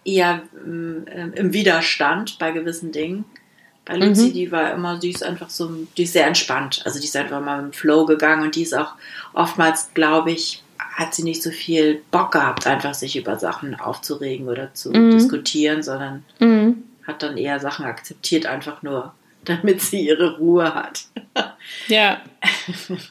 [0.05, 3.25] eher äh, im Widerstand bei gewissen Dingen.
[3.83, 4.33] Bei Lucy, mhm.
[4.33, 6.83] die war immer, die ist einfach so, die ist sehr entspannt.
[6.85, 8.93] Also die ist einfach mal im Flow gegangen und die ist auch
[9.33, 14.47] oftmals, glaube ich, hat sie nicht so viel Bock gehabt, einfach sich über Sachen aufzuregen
[14.47, 15.11] oder zu mhm.
[15.11, 19.13] diskutieren, sondern mhm hat dann eher Sachen akzeptiert, einfach nur,
[19.45, 21.03] damit sie ihre Ruhe hat.
[21.87, 22.21] ja.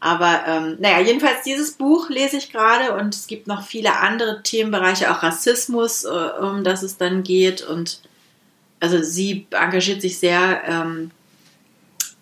[0.00, 4.42] Aber ähm, naja, jedenfalls dieses Buch lese ich gerade und es gibt noch viele andere
[4.42, 7.62] Themenbereiche, auch Rassismus, äh, um das es dann geht.
[7.62, 8.00] Und
[8.80, 11.12] also sie engagiert sich sehr ähm,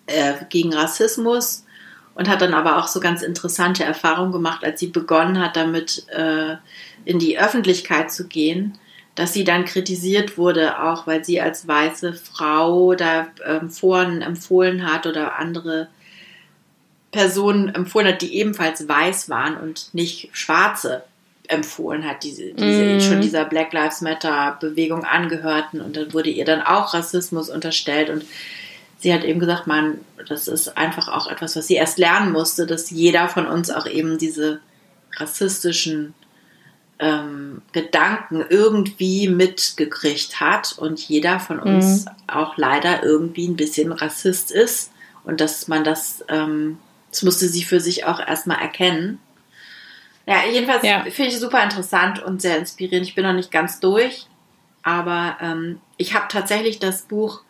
[0.05, 1.65] äh, gegen Rassismus
[2.13, 6.07] und hat dann aber auch so ganz interessante Erfahrungen gemacht, als sie begonnen hat, damit
[6.09, 6.57] äh,
[7.05, 8.77] in die Öffentlichkeit zu gehen
[9.15, 14.91] dass sie dann kritisiert wurde, auch weil sie als weiße Frau da ähm, Foren empfohlen
[14.91, 15.87] hat oder andere
[17.11, 21.03] Personen empfohlen hat, die ebenfalls weiß waren und nicht schwarze
[21.47, 23.01] empfohlen hat, diese, diese mm.
[23.01, 28.09] schon dieser Black Lives Matter Bewegung angehörten und dann wurde ihr dann auch Rassismus unterstellt
[28.09, 28.23] und
[28.99, 29.99] sie hat eben gesagt, man,
[30.29, 33.85] das ist einfach auch etwas, was sie erst lernen musste, dass jeder von uns auch
[33.85, 34.61] eben diese
[35.17, 36.13] rassistischen
[37.01, 42.11] ähm, Gedanken irgendwie mitgekriegt hat und jeder von uns mhm.
[42.27, 44.91] auch leider irgendwie ein bisschen Rassist ist
[45.23, 46.77] und dass man das, ähm,
[47.09, 49.19] das musste sie für sich auch erstmal erkennen.
[50.27, 51.01] Ja, jedenfalls ja.
[51.09, 53.07] finde ich super interessant und sehr inspirierend.
[53.07, 54.27] Ich bin noch nicht ganz durch,
[54.83, 57.41] aber ähm, ich habe tatsächlich das Buch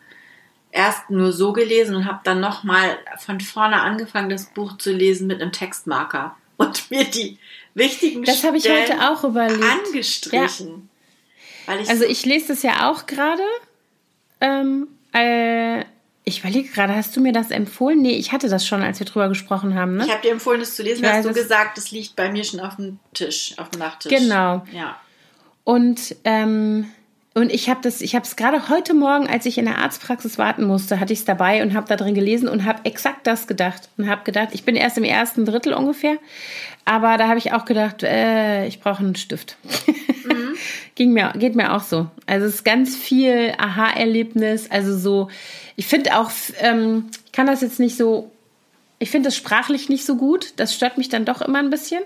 [0.70, 5.26] erst nur so gelesen und habe dann nochmal von vorne angefangen, das Buch zu lesen
[5.26, 7.38] mit einem Textmarker und mir die
[7.74, 9.62] wichtigen Das habe ich heute auch überlegt.
[9.62, 10.88] Angestrichen.
[11.66, 11.78] Ja.
[11.80, 13.42] Ich also ich lese das ja auch gerade.
[14.40, 15.84] Ähm, äh,
[16.24, 18.00] ich überlege gerade, hast du mir das empfohlen?
[18.00, 19.96] Nee, ich hatte das schon, als wir drüber gesprochen haben.
[19.96, 20.04] Ne?
[20.04, 21.04] Ich habe dir empfohlen, das zu lesen.
[21.04, 24.12] Ich hast du gesagt, das liegt bei mir schon auf dem Tisch, auf dem Nachttisch.
[24.12, 24.64] Genau.
[24.72, 25.00] Ja.
[25.64, 26.86] Und ähm,
[27.34, 30.36] und ich habe das, ich habe es gerade heute Morgen, als ich in der Arztpraxis
[30.36, 33.46] warten musste, hatte ich es dabei und habe da drin gelesen und habe exakt das
[33.46, 36.18] gedacht und habe gedacht, ich bin erst im ersten Drittel ungefähr,
[36.84, 39.56] aber da habe ich auch gedacht, äh, ich brauche einen Stift.
[40.24, 40.54] Mhm.
[40.94, 42.08] Ging mir, geht mir auch so.
[42.26, 44.70] Also es ist ganz viel Aha-Erlebnis.
[44.70, 45.28] Also so,
[45.76, 48.30] ich finde auch, ähm, ich kann das jetzt nicht so,
[48.98, 50.54] ich finde das sprachlich nicht so gut.
[50.56, 52.02] Das stört mich dann doch immer ein bisschen.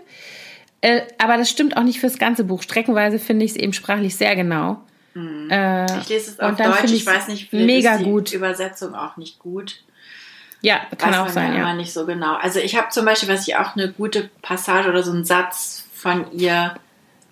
[0.83, 2.62] Äh, aber das stimmt auch nicht fürs ganze Buch.
[2.62, 4.81] Streckenweise finde ich es eben sprachlich sehr genau.
[5.14, 5.51] Mhm.
[5.51, 8.33] Äh, ich lese es auf Deutsch, ich, weiß nicht, mega gut.
[8.33, 9.83] Übersetzung auch nicht gut.
[10.62, 11.52] Ja, kann auch sein.
[11.52, 11.61] Ja.
[11.61, 12.34] Immer nicht so genau.
[12.34, 15.86] Also ich habe zum Beispiel, was ich auch eine gute Passage oder so einen Satz
[15.92, 16.74] von ihr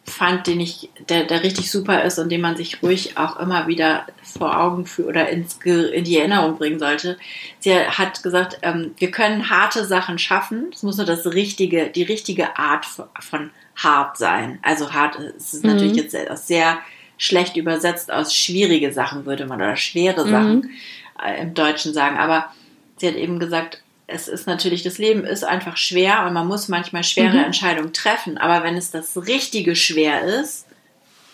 [0.07, 3.67] fand, den ich, der, der richtig super ist und den man sich ruhig auch immer
[3.67, 7.17] wieder vor Augen führt oder ins, in die Erinnerung bringen sollte.
[7.61, 10.67] Sie hat gesagt, ähm, wir können harte Sachen schaffen.
[10.75, 12.87] Es muss nur das richtige, die richtige Art
[13.21, 14.59] von hart sein.
[14.63, 15.73] Also hart es ist mhm.
[15.73, 16.79] natürlich jetzt sehr
[17.17, 20.71] schlecht übersetzt aus schwierige Sachen, würde man, oder schwere Sachen mhm.
[21.41, 22.19] im Deutschen sagen.
[22.19, 22.51] Aber
[22.97, 26.69] sie hat eben gesagt, es ist natürlich, das Leben ist einfach schwer und man muss
[26.69, 27.45] manchmal schwere mhm.
[27.45, 28.37] Entscheidungen treffen.
[28.37, 30.67] Aber wenn es das Richtige schwer ist,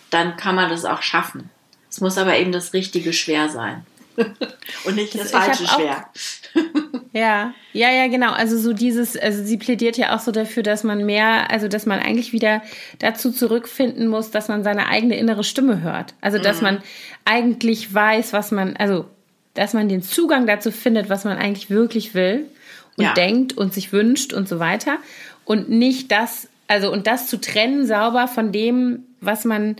[0.09, 1.49] dann kann man das auch schaffen.
[1.89, 3.85] Es muss aber eben das Richtige schwer sein.
[4.85, 6.09] und nicht das, das falsche schwer.
[7.13, 8.31] Ja, ja, ja, genau.
[8.31, 11.85] Also so dieses, also sie plädiert ja auch so dafür, dass man mehr, also dass
[11.85, 12.61] man eigentlich wieder
[12.99, 16.13] dazu zurückfinden muss, dass man seine eigene innere Stimme hört.
[16.21, 16.63] Also dass mhm.
[16.63, 16.83] man
[17.25, 19.07] eigentlich weiß, was man, also
[19.53, 22.45] dass man den Zugang dazu findet, was man eigentlich wirklich will
[22.97, 23.13] und ja.
[23.13, 24.97] denkt und sich wünscht und so weiter.
[25.45, 29.75] Und nicht das, also und das zu trennen sauber von dem, was man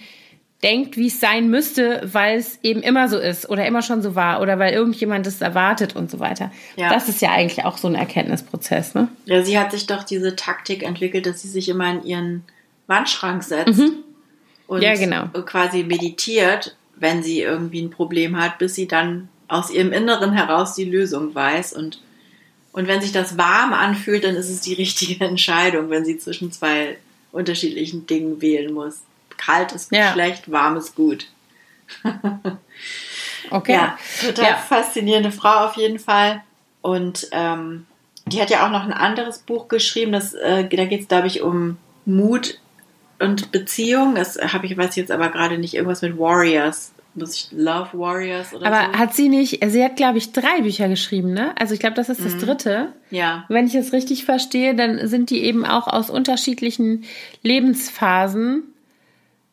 [0.64, 4.16] denkt, wie es sein müsste, weil es eben immer so ist oder immer schon so
[4.16, 6.52] war oder weil irgendjemand es erwartet und so weiter.
[6.76, 6.94] Ja.
[6.94, 9.08] Das ist ja eigentlich auch so ein Erkenntnisprozess, ne?
[9.26, 12.44] Ja, sie hat sich doch diese Taktik entwickelt, dass sie sich immer in ihren
[12.86, 14.04] Wandschrank setzt mhm.
[14.68, 15.28] und ja, genau.
[15.46, 20.76] quasi meditiert, wenn sie irgendwie ein Problem hat, bis sie dann aus ihrem Inneren heraus
[20.76, 22.02] die Lösung weiß und
[22.74, 26.54] und wenn sich das warm anfühlt, dann ist es die richtige Entscheidung, wenn sie zwischen
[26.54, 26.97] zwei
[27.34, 29.02] unterschiedlichen Dingen wählen muss.
[29.38, 30.14] Kalt ist ja.
[30.14, 31.28] schlecht, warm ist gut.
[33.52, 33.74] okay.
[33.74, 34.56] Ja, total ja.
[34.56, 36.43] faszinierende Frau auf jeden Fall.
[36.82, 37.86] Und ähm,
[38.26, 40.14] die hat ja auch noch ein anderes Buch geschrieben.
[40.14, 42.60] Das, äh, da geht es, glaube ich, um Mut
[43.20, 44.16] und Beziehung.
[44.16, 46.93] Das habe ich, weiß jetzt aber gerade nicht, irgendwas mit Warriors.
[47.14, 48.99] Muss ich Love Warriors oder Aber so?
[48.99, 51.53] hat sie nicht, sie hat, glaube ich, drei Bücher geschrieben, ne?
[51.59, 52.39] Also ich glaube, das ist das mhm.
[52.39, 52.93] dritte.
[53.09, 53.43] Ja.
[53.49, 57.03] Wenn ich es richtig verstehe, dann sind die eben auch aus unterschiedlichen
[57.43, 58.64] Lebensphasen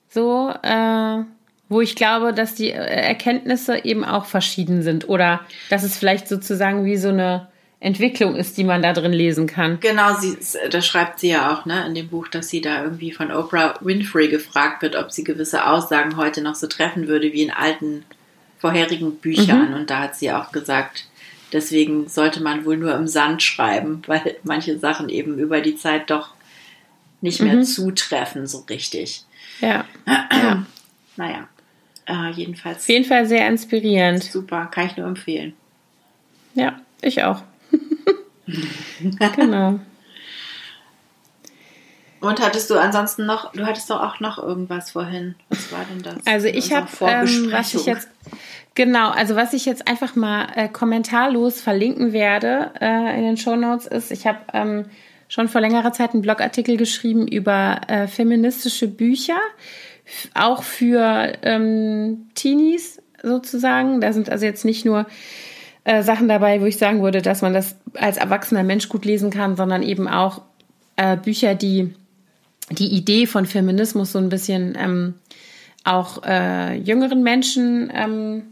[0.08, 1.24] so, äh,
[1.68, 6.84] wo ich glaube, dass die Erkenntnisse eben auch verschieden sind oder dass es vielleicht sozusagen
[6.84, 7.48] wie so eine
[7.80, 9.78] Entwicklung ist, die man da drin lesen kann.
[9.80, 10.36] Genau, sie,
[10.70, 13.74] das schreibt sie ja auch ne, in dem Buch, dass sie da irgendwie von Oprah
[13.80, 18.04] Winfrey gefragt wird, ob sie gewisse Aussagen heute noch so treffen würde wie in alten
[18.58, 19.70] vorherigen Büchern.
[19.70, 19.74] Mhm.
[19.74, 21.06] Und da hat sie auch gesagt,
[21.52, 26.10] deswegen sollte man wohl nur im Sand schreiben, weil manche Sachen eben über die Zeit
[26.10, 26.30] doch
[27.20, 27.64] nicht mehr mhm.
[27.64, 29.22] zutreffen so richtig.
[29.60, 29.84] Ja.
[30.06, 30.66] ja.
[31.16, 31.48] Naja,
[32.06, 32.78] äh, jedenfalls.
[32.78, 34.24] Auf jeden Fall sehr inspirierend.
[34.24, 35.52] Super, kann ich nur empfehlen.
[36.54, 37.42] Ja, ich auch.
[39.36, 39.80] Genau.
[42.20, 45.36] Und hattest du ansonsten noch, du hattest doch auch noch irgendwas vorhin.
[45.50, 46.26] Was war denn das?
[46.26, 48.08] Also ich habe, ähm, was ich jetzt,
[48.74, 53.54] genau, also was ich jetzt einfach mal äh, kommentarlos verlinken werde äh, in den Show
[53.54, 54.86] Notes ist, ich habe ähm,
[55.28, 59.38] schon vor längerer Zeit einen Blogartikel geschrieben über äh, feministische Bücher
[60.34, 64.00] auch für ähm, Teenies sozusagen.
[64.00, 65.06] Da sind also jetzt nicht nur
[65.88, 69.30] äh, Sachen dabei, wo ich sagen würde, dass man das als erwachsener Mensch gut lesen
[69.30, 70.42] kann, sondern eben auch
[70.96, 71.94] äh, Bücher, die
[72.68, 75.14] die Idee von Feminismus so ein bisschen ähm,
[75.84, 78.42] auch äh, jüngeren Menschen ähm,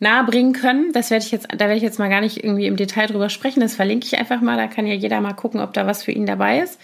[0.00, 0.94] nahebringen können.
[0.94, 3.28] Das werde ich jetzt, da werde ich jetzt mal gar nicht irgendwie im Detail drüber
[3.28, 3.60] sprechen.
[3.60, 4.56] Das verlinke ich einfach mal.
[4.56, 6.80] Da kann ja jeder mal gucken, ob da was für ihn dabei ist.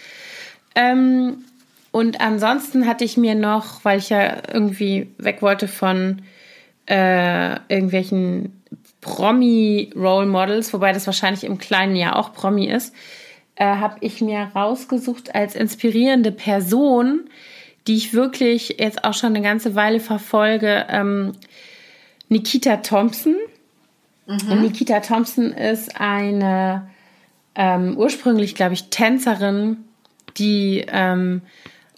[0.75, 1.45] Ähm,
[1.93, 6.21] und ansonsten hatte ich mir noch, weil ich ja irgendwie weg wollte von
[6.85, 8.62] äh, irgendwelchen
[9.03, 12.95] Promi-Role Models, wobei das wahrscheinlich im kleinen Jahr auch Promi ist,
[13.57, 17.29] äh, habe ich mir rausgesucht als inspirierende Person,
[17.87, 21.33] die ich wirklich jetzt auch schon eine ganze Weile verfolge, ähm,
[22.29, 23.37] Nikita Thompson.
[24.27, 24.63] Mhm.
[24.63, 26.89] Nikita Thompson ist eine
[27.55, 29.79] ähm, ursprünglich, glaube ich, Tänzerin,
[30.39, 31.43] die ähm,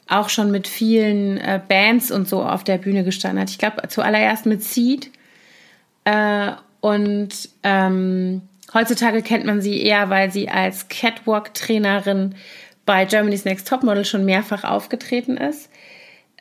[0.09, 3.51] auch schon mit vielen äh, Bands und so auf der Bühne gestanden hat.
[3.51, 5.11] Ich glaube, zuallererst mit Seed.
[6.05, 6.53] Äh,
[6.85, 8.43] und ähm,
[8.75, 12.35] heutzutage kennt man sie eher, weil sie als Catwalk-Trainerin
[12.85, 15.71] bei Germany's Next Topmodel schon mehrfach aufgetreten ist.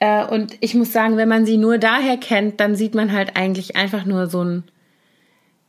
[0.01, 3.37] Äh, und ich muss sagen, wenn man sie nur daher kennt, dann sieht man halt
[3.37, 4.63] eigentlich einfach nur so einen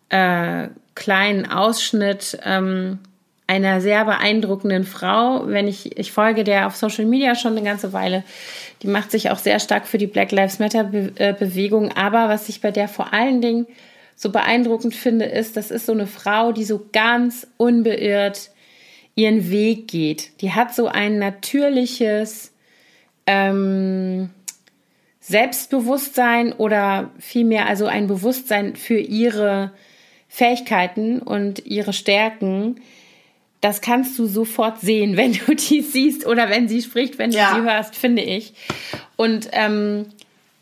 [0.09, 2.99] äh, kleinen Ausschnitt ähm,
[3.47, 5.47] einer sehr beeindruckenden Frau.
[5.47, 8.25] Wenn ich, ich folge der auf Social Media schon eine ganze Weile.
[8.83, 11.93] Die macht sich auch sehr stark für die Black Lives Matter äh, Bewegung.
[11.93, 13.68] Aber was ich bei der vor allen Dingen
[14.17, 18.51] so beeindruckend finde, ist, das ist so eine Frau, die so ganz unbeirrt
[19.15, 20.41] ihren Weg geht.
[20.41, 22.53] Die hat so ein natürliches
[23.27, 24.31] ähm,
[25.21, 29.73] Selbstbewusstsein oder vielmehr also ein Bewusstsein für ihre
[30.29, 32.81] Fähigkeiten und ihre Stärken,
[33.61, 37.39] das kannst du sofort sehen, wenn du die siehst oder wenn sie spricht, wenn du
[37.39, 37.55] ja.
[37.55, 38.53] sie hörst, finde ich.
[39.17, 40.07] Und ähm,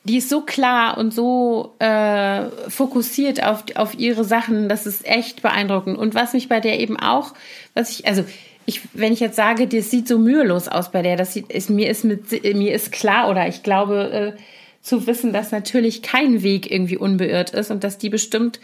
[0.04, 5.42] die ist so klar und so äh, fokussiert auf, auf ihre Sachen, das ist echt
[5.42, 5.96] beeindruckend.
[5.96, 7.34] Und was mich bei der eben auch,
[7.74, 8.24] was ich, also
[8.66, 11.70] ich, wenn ich jetzt sage, das sieht so mühelos aus bei der, das sieht, ist,
[11.70, 14.40] mir ist mit, mir ist klar oder ich glaube äh,
[14.82, 18.58] zu wissen, dass natürlich kein Weg irgendwie unbeirrt ist und dass die bestimmt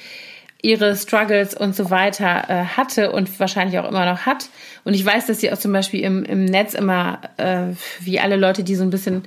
[0.60, 4.48] ihre Struggles und so weiter äh, hatte und wahrscheinlich auch immer noch hat.
[4.82, 8.34] Und ich weiß, dass sie auch zum Beispiel im, im Netz immer, äh, wie alle
[8.34, 9.22] Leute, die so ein bisschen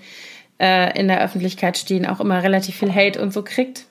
[0.61, 3.85] äh, in der Öffentlichkeit stehen, auch immer relativ viel Hate und so kriegt.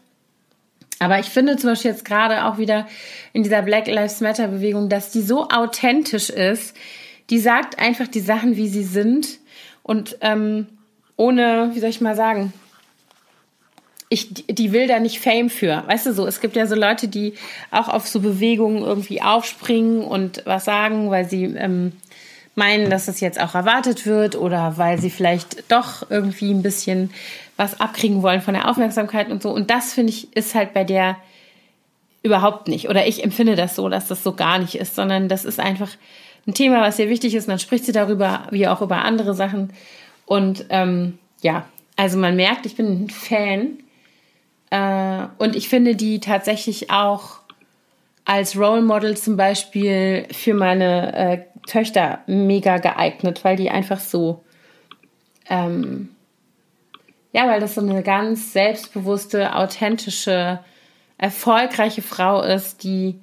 [1.00, 2.86] Aber ich finde zum Beispiel jetzt gerade auch wieder
[3.32, 6.76] in dieser Black Lives Matter Bewegung, dass die so authentisch ist.
[7.30, 9.38] Die sagt einfach die Sachen, wie sie sind
[9.82, 10.66] und ähm,
[11.16, 12.52] ohne, wie soll ich mal sagen,
[14.08, 15.84] ich, die will da nicht Fame für.
[15.86, 17.34] Weißt du so, es gibt ja so Leute, die
[17.70, 21.92] auch auf so Bewegungen irgendwie aufspringen und was sagen, weil sie ähm,
[22.54, 27.10] meinen, dass das jetzt auch erwartet wird oder weil sie vielleicht doch irgendwie ein bisschen
[27.56, 29.50] was abkriegen wollen von der Aufmerksamkeit und so.
[29.50, 31.16] Und das finde ich ist halt bei der
[32.22, 32.88] überhaupt nicht.
[32.88, 35.90] Oder ich empfinde das so, dass das so gar nicht ist, sondern das ist einfach
[36.46, 37.48] ein Thema, was ihr wichtig ist.
[37.48, 39.72] Dann spricht sie darüber, wie auch über andere Sachen.
[40.26, 41.64] Und ähm, ja,
[41.96, 43.78] also man merkt, ich bin ein Fan
[44.70, 47.39] äh, und ich finde die tatsächlich auch
[48.24, 54.44] als Role Model zum Beispiel für meine äh, Töchter mega geeignet, weil die einfach so,
[55.48, 56.14] ähm,
[57.32, 60.60] ja, weil das so eine ganz selbstbewusste, authentische,
[61.18, 63.20] erfolgreiche Frau ist, die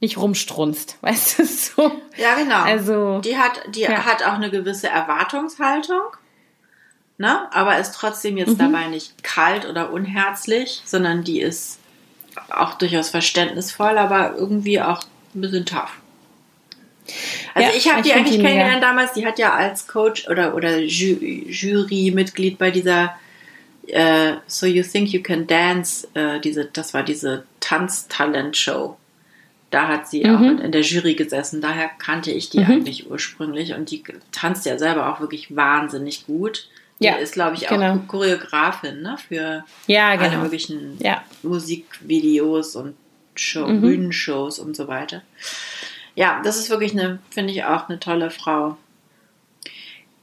[0.00, 1.92] nicht rumstrunzt, weißt du so?
[2.16, 2.62] Ja, genau.
[2.62, 4.04] Also die hat, die ja.
[4.04, 6.02] hat auch eine gewisse Erwartungshaltung
[7.18, 7.52] ne?
[7.52, 8.58] aber ist trotzdem jetzt mhm.
[8.58, 11.80] dabei nicht kalt oder unherzlich, sondern die ist
[12.50, 15.02] auch durchaus verständnisvoll, aber irgendwie auch
[15.34, 15.98] ein bisschen tough.
[17.54, 20.78] Also ja, ich habe die eigentlich kennengelernt damals, die hat ja als Coach oder, oder
[20.78, 23.16] Ju Jurymitglied bei dieser
[23.86, 28.96] äh, So You Think You Can Dance, äh, diese, das war diese Tanztalent-Show.
[29.70, 30.36] Da hat sie mhm.
[30.36, 32.66] auch in der Jury gesessen, daher kannte ich die mhm.
[32.66, 36.68] eigentlich ursprünglich und die tanzt ja selber auch wirklich wahnsinnig gut.
[36.98, 37.98] Ja, ist, glaube ich, auch genau.
[38.08, 39.16] Choreografin ne?
[39.28, 40.28] für ja, genau.
[40.28, 41.22] alle möglichen ja.
[41.42, 42.94] Musikvideos und
[43.34, 43.80] Show, mhm.
[43.82, 45.22] Bühnenshows und so weiter.
[46.14, 48.78] Ja, das ist wirklich eine, finde ich auch eine tolle Frau.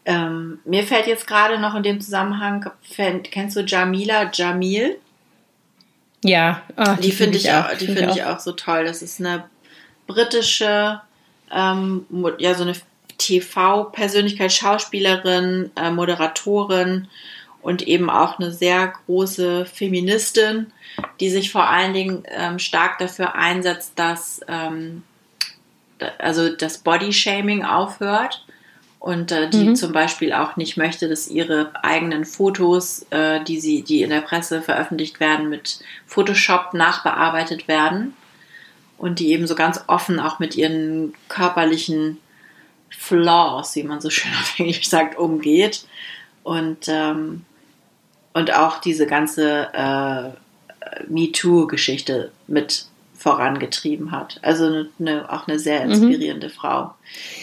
[0.06, 2.70] Ähm, mir fällt jetzt gerade noch in dem Zusammenhang,
[3.32, 4.98] kennst du Jamila Jamil?
[6.24, 8.86] Ja, oh, die, die finde ich, auch, die finde ich auch so toll.
[8.86, 9.46] Das ist eine
[10.08, 11.02] britische,
[11.52, 12.06] ähm,
[12.40, 12.76] ja, so eine
[13.18, 17.08] TV-Persönlichkeit, Schauspielerin, äh, Moderatorin
[17.62, 20.72] und eben auch eine sehr große Feministin,
[21.20, 25.04] die sich vor allen Dingen ähm, stark dafür einsetzt, dass ähm,
[26.18, 28.46] also das Bodyshaming aufhört
[29.00, 29.76] und äh, die mhm.
[29.76, 34.22] zum Beispiel auch nicht möchte, dass ihre eigenen Fotos, äh, die sie, die in der
[34.22, 38.14] Presse veröffentlicht werden, mit Photoshop nachbearbeitet werden
[38.98, 42.20] und die eben so ganz offen auch mit ihren körperlichen
[42.98, 45.86] Flaws, wie man so schön auf Englisch sagt, umgeht
[46.44, 47.46] und ähm,
[48.34, 54.40] und auch diese ganze äh, MeToo-Geschichte mit vorangetrieben hat.
[54.42, 55.92] Also eine, auch eine sehr mhm.
[55.92, 56.52] inspirierende mhm.
[56.52, 56.94] Frau.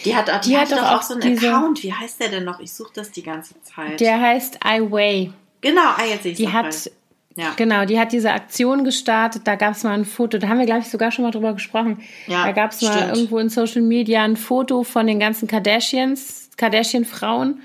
[0.05, 1.83] Die hat, die, die hat, hat doch auch so einen Account.
[1.83, 2.61] Wie heißt der denn noch?
[2.61, 3.99] Ich suche das die ganze Zeit.
[4.01, 5.33] Der heißt I Way.
[5.63, 6.91] Genau, ah, jetzt sehe ich Die hat,
[7.37, 7.55] ja.
[7.57, 9.43] genau, die hat diese Aktion gestartet.
[9.47, 11.53] Da gab es mal ein Foto, da haben wir, glaube ich, sogar schon mal drüber
[11.53, 12.01] gesprochen.
[12.27, 16.51] Ja, da gab es mal irgendwo in Social Media ein Foto von den ganzen Kardashians,
[16.57, 17.61] Kardashian-Frauen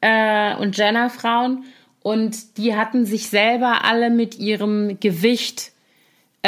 [0.00, 1.64] äh, und Jenner-Frauen.
[2.02, 5.72] Und die hatten sich selber alle mit ihrem Gewicht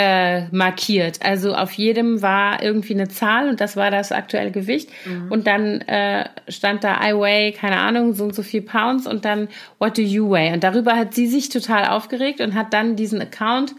[0.01, 1.19] äh, markiert.
[1.23, 4.91] Also auf jedem war irgendwie eine Zahl und das war das aktuelle Gewicht.
[5.05, 5.33] Mhm.
[5.33, 9.25] Und dann äh, stand da I weigh, keine Ahnung, so und so viel Pounds und
[9.25, 9.49] dann
[9.81, 10.55] What do you weigh?
[10.55, 13.75] Und darüber hat sie sich total aufgeregt und hat dann diesen Account,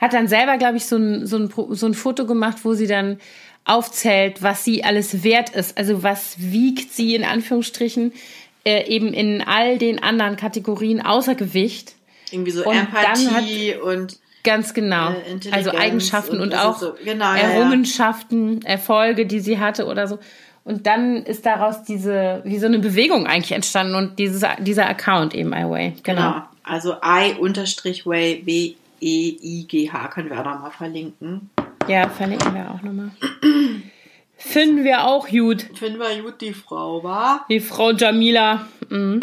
[0.00, 2.86] hat dann selber, glaube ich, so ein, so, ein, so ein Foto gemacht, wo sie
[2.86, 3.18] dann
[3.66, 5.76] aufzählt, was sie alles wert ist.
[5.76, 8.14] Also was wiegt sie in Anführungsstrichen
[8.64, 11.92] äh, eben in all den anderen Kategorien außer Gewicht.
[12.30, 15.10] Irgendwie so und Empathie hat, und Ganz genau.
[15.10, 16.94] Äh, also Eigenschaften und, und auch so.
[17.04, 18.70] genau, Errungenschaften, ja.
[18.70, 20.18] Erfolge, die sie hatte oder so.
[20.64, 25.34] Und dann ist daraus diese, wie so eine Bewegung eigentlich entstanden und dieses, dieser Account
[25.34, 25.94] eben iWay.
[26.02, 26.20] Genau.
[26.20, 26.42] genau.
[26.62, 31.48] Also i-way, W-E-I-G-H können wir auch nochmal verlinken.
[31.88, 33.10] Ja, verlinken wir auch nochmal.
[34.36, 35.62] Finden wir auch gut.
[35.74, 37.46] Finden wir gut die Frau, war?
[37.48, 38.66] Die Frau Jamila.
[38.90, 39.20] Mhm.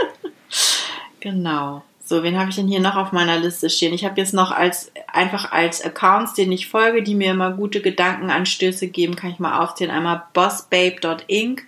[1.20, 1.84] genau.
[2.06, 3.94] So, wen habe ich denn hier noch auf meiner Liste stehen?
[3.94, 7.80] Ich habe jetzt noch als einfach als Accounts, denen ich folge, die mir immer gute
[7.80, 9.90] Gedankenanstöße geben, kann ich mal aufzählen.
[9.90, 11.62] Einmal bossbabe.inc.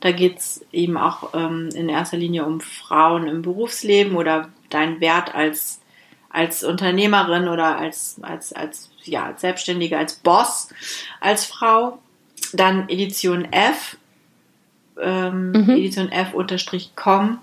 [0.00, 5.34] Da geht's eben auch ähm, in erster Linie um Frauen im Berufsleben oder deinen Wert
[5.34, 5.80] als,
[6.28, 10.68] als Unternehmerin oder als, als, als, ja, als Selbstständige, als Boss,
[11.20, 11.98] als Frau.
[12.52, 13.96] Dann Edition F,
[15.00, 15.70] ähm, mhm.
[15.70, 17.38] Edition F unterstrich com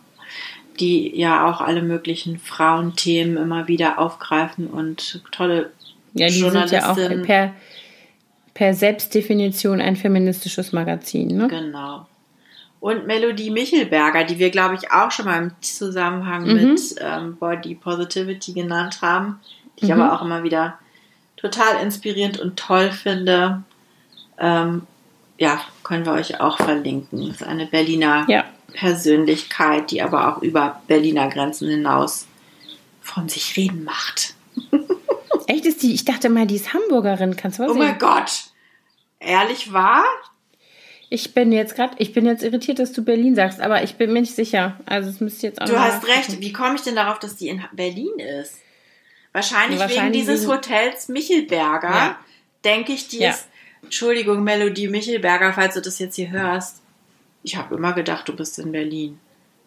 [0.80, 5.72] die ja auch alle möglichen Frauenthemen immer wieder aufgreifen und tolle
[6.14, 7.54] ja, die sind ja auch per,
[8.54, 11.38] per Selbstdefinition ein feministisches Magazin.
[11.38, 11.48] Ne?
[11.48, 12.08] Genau.
[12.80, 16.54] Und Melodie Michelberger, die wir, glaube ich, auch schon mal im Zusammenhang mhm.
[16.54, 19.40] mit ähm, Body Positivity genannt haben,
[19.80, 20.02] die ich mhm.
[20.02, 20.78] aber auch immer wieder
[21.36, 23.64] total inspirierend und toll finde.
[24.40, 24.84] Ähm,
[25.40, 27.28] ja, können wir euch auch verlinken.
[27.28, 28.46] Das ist eine Berliner ja.
[28.74, 32.28] Persönlichkeit, die aber auch über Berliner Grenzen hinaus
[33.02, 34.36] von sich reden macht.
[35.48, 35.94] Echt ist die?
[35.94, 37.36] Ich dachte mal, die ist Hamburgerin.
[37.36, 38.52] Kannst du was Oh mein Gott!
[39.20, 40.04] Ehrlich wahr?
[41.10, 44.12] Ich bin jetzt gerade, ich bin jetzt irritiert, dass du Berlin sagst, aber ich bin
[44.12, 44.78] mir nicht sicher.
[44.86, 45.66] Also es müsste jetzt auch.
[45.66, 46.42] Du hast recht.
[46.42, 48.56] Wie komme ich denn darauf, dass die in Berlin ist?
[49.32, 51.90] Wahrscheinlich, ja, wahrscheinlich wegen dieses Hotels Michelberger.
[51.90, 52.20] Ja.
[52.66, 53.30] Denke ich, die ja.
[53.30, 53.48] ist.
[53.84, 56.82] Entschuldigung, Melodie Michelberger, falls du das jetzt hier hörst.
[57.48, 59.22] Ich habe immer gedacht, du bist in Berlin.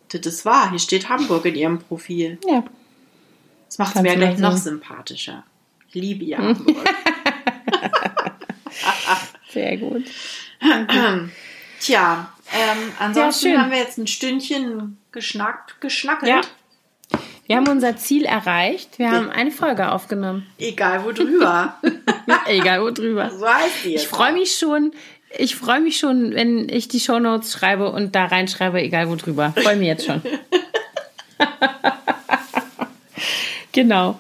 [0.09, 0.69] Das ist wahr.
[0.69, 2.39] Hier steht Hamburg in ihrem Profil.
[2.47, 2.63] Ja.
[3.69, 5.45] Das macht es mir gleich noch sympathischer.
[5.89, 6.77] Ich liebe ja Hamburg.
[9.51, 10.05] Sehr gut.
[11.81, 16.31] Tja, ähm, ansonsten ja, haben wir jetzt ein Stündchen geschnackt, geschnackelt.
[16.31, 16.43] Ja.
[17.47, 18.99] Wir haben unser Ziel erreicht.
[18.99, 20.47] Wir haben eine Folge aufgenommen.
[20.59, 21.81] Egal wo drüber.
[22.47, 23.31] Egal wo drüber.
[23.31, 24.93] So heißt die jetzt ich freue mich schon
[25.37, 29.55] ich freue mich schon, wenn ich die Shownotes schreibe und da reinschreibe, egal wo drüber.
[29.57, 30.23] Freue mich jetzt schon.
[33.73, 34.19] genau.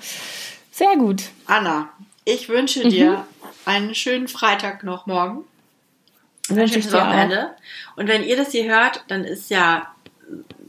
[0.70, 1.24] Sehr gut.
[1.46, 1.88] Anna,
[2.24, 3.24] ich wünsche dir mhm.
[3.64, 5.44] einen schönen Freitag noch morgen.
[6.48, 7.50] Wünsche ich dir Wochenende.
[7.96, 9.92] Und wenn ihr das hier hört, dann ist ja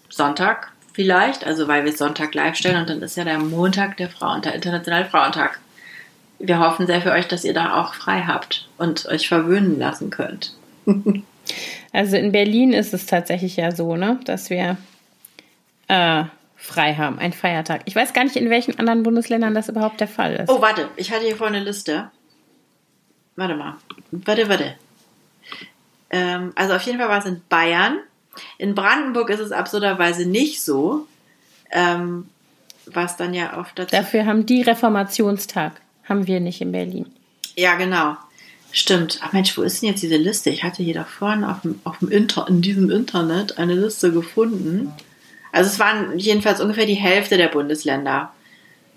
[0.10, 4.10] Sonntag vielleicht, also weil wir Sonntag live stellen und dann ist ja der Montag der
[4.10, 5.60] Frauen, der Internationale Frauentag
[6.42, 10.10] wir hoffen sehr für euch, dass ihr da auch frei habt und euch verwöhnen lassen
[10.10, 10.54] könnt.
[11.94, 14.78] also in Berlin ist es tatsächlich ja so, ne, dass wir
[15.88, 16.24] äh,
[16.56, 17.82] frei haben, ein Feiertag.
[17.86, 20.50] Ich weiß gar nicht, in welchen anderen Bundesländern das überhaupt der Fall ist.
[20.50, 22.12] Oh, warte, ich hatte hier vorne eine Liste.
[23.36, 23.78] Warte mal.
[24.12, 24.76] Warte, warte.
[26.10, 28.00] Ähm, also auf jeden Fall war es in Bayern.
[28.58, 31.08] In Brandenburg ist es absurderweise nicht so.
[31.72, 32.30] Ähm,
[32.86, 33.96] was dann ja oft dazu.
[33.96, 35.82] Dafür haben die Reformationstag.
[36.04, 37.06] Haben wir nicht in Berlin.
[37.56, 38.16] Ja, genau.
[38.72, 39.20] Stimmt.
[39.22, 40.50] Ach Mensch, wo ist denn jetzt diese Liste?
[40.50, 44.12] Ich hatte hier da vorne auf dem, auf dem Inter, in diesem Internet eine Liste
[44.12, 44.94] gefunden.
[45.52, 48.32] Also es waren jedenfalls ungefähr die Hälfte der Bundesländer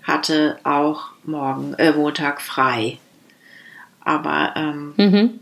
[0.05, 2.99] hatte auch morgen, äh, Montag frei.
[4.01, 5.39] Aber ähm, mhm.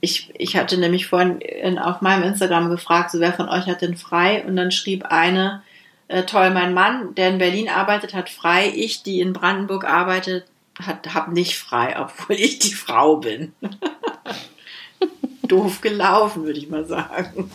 [0.00, 3.82] ich, ich hatte nämlich vorhin in, auf meinem Instagram gefragt, so wer von euch hat
[3.82, 4.44] denn frei?
[4.46, 5.62] Und dann schrieb eine,
[6.06, 8.72] äh, toll, mein Mann, der in Berlin arbeitet, hat frei.
[8.74, 10.44] Ich, die in Brandenburg arbeitet,
[10.80, 13.52] habe nicht frei, obwohl ich die Frau bin.
[15.42, 17.50] Doof gelaufen, würde ich mal sagen.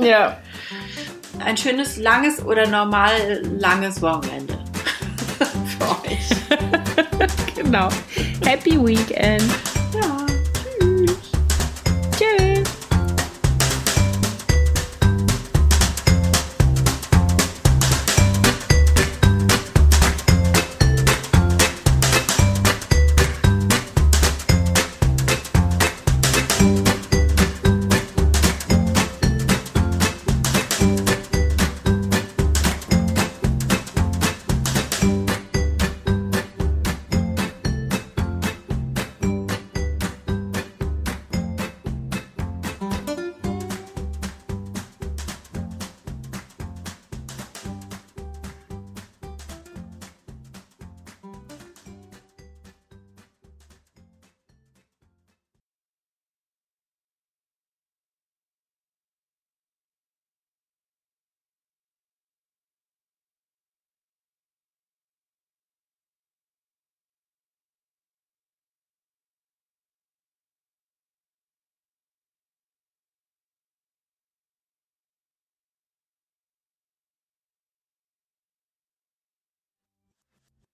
[0.00, 0.38] Ja.
[1.40, 4.58] Ein schönes, langes oder normal langes Wochenende
[5.78, 6.28] für euch.
[7.54, 7.88] genau.
[8.44, 9.44] Happy Weekend.
[9.94, 10.21] Ja.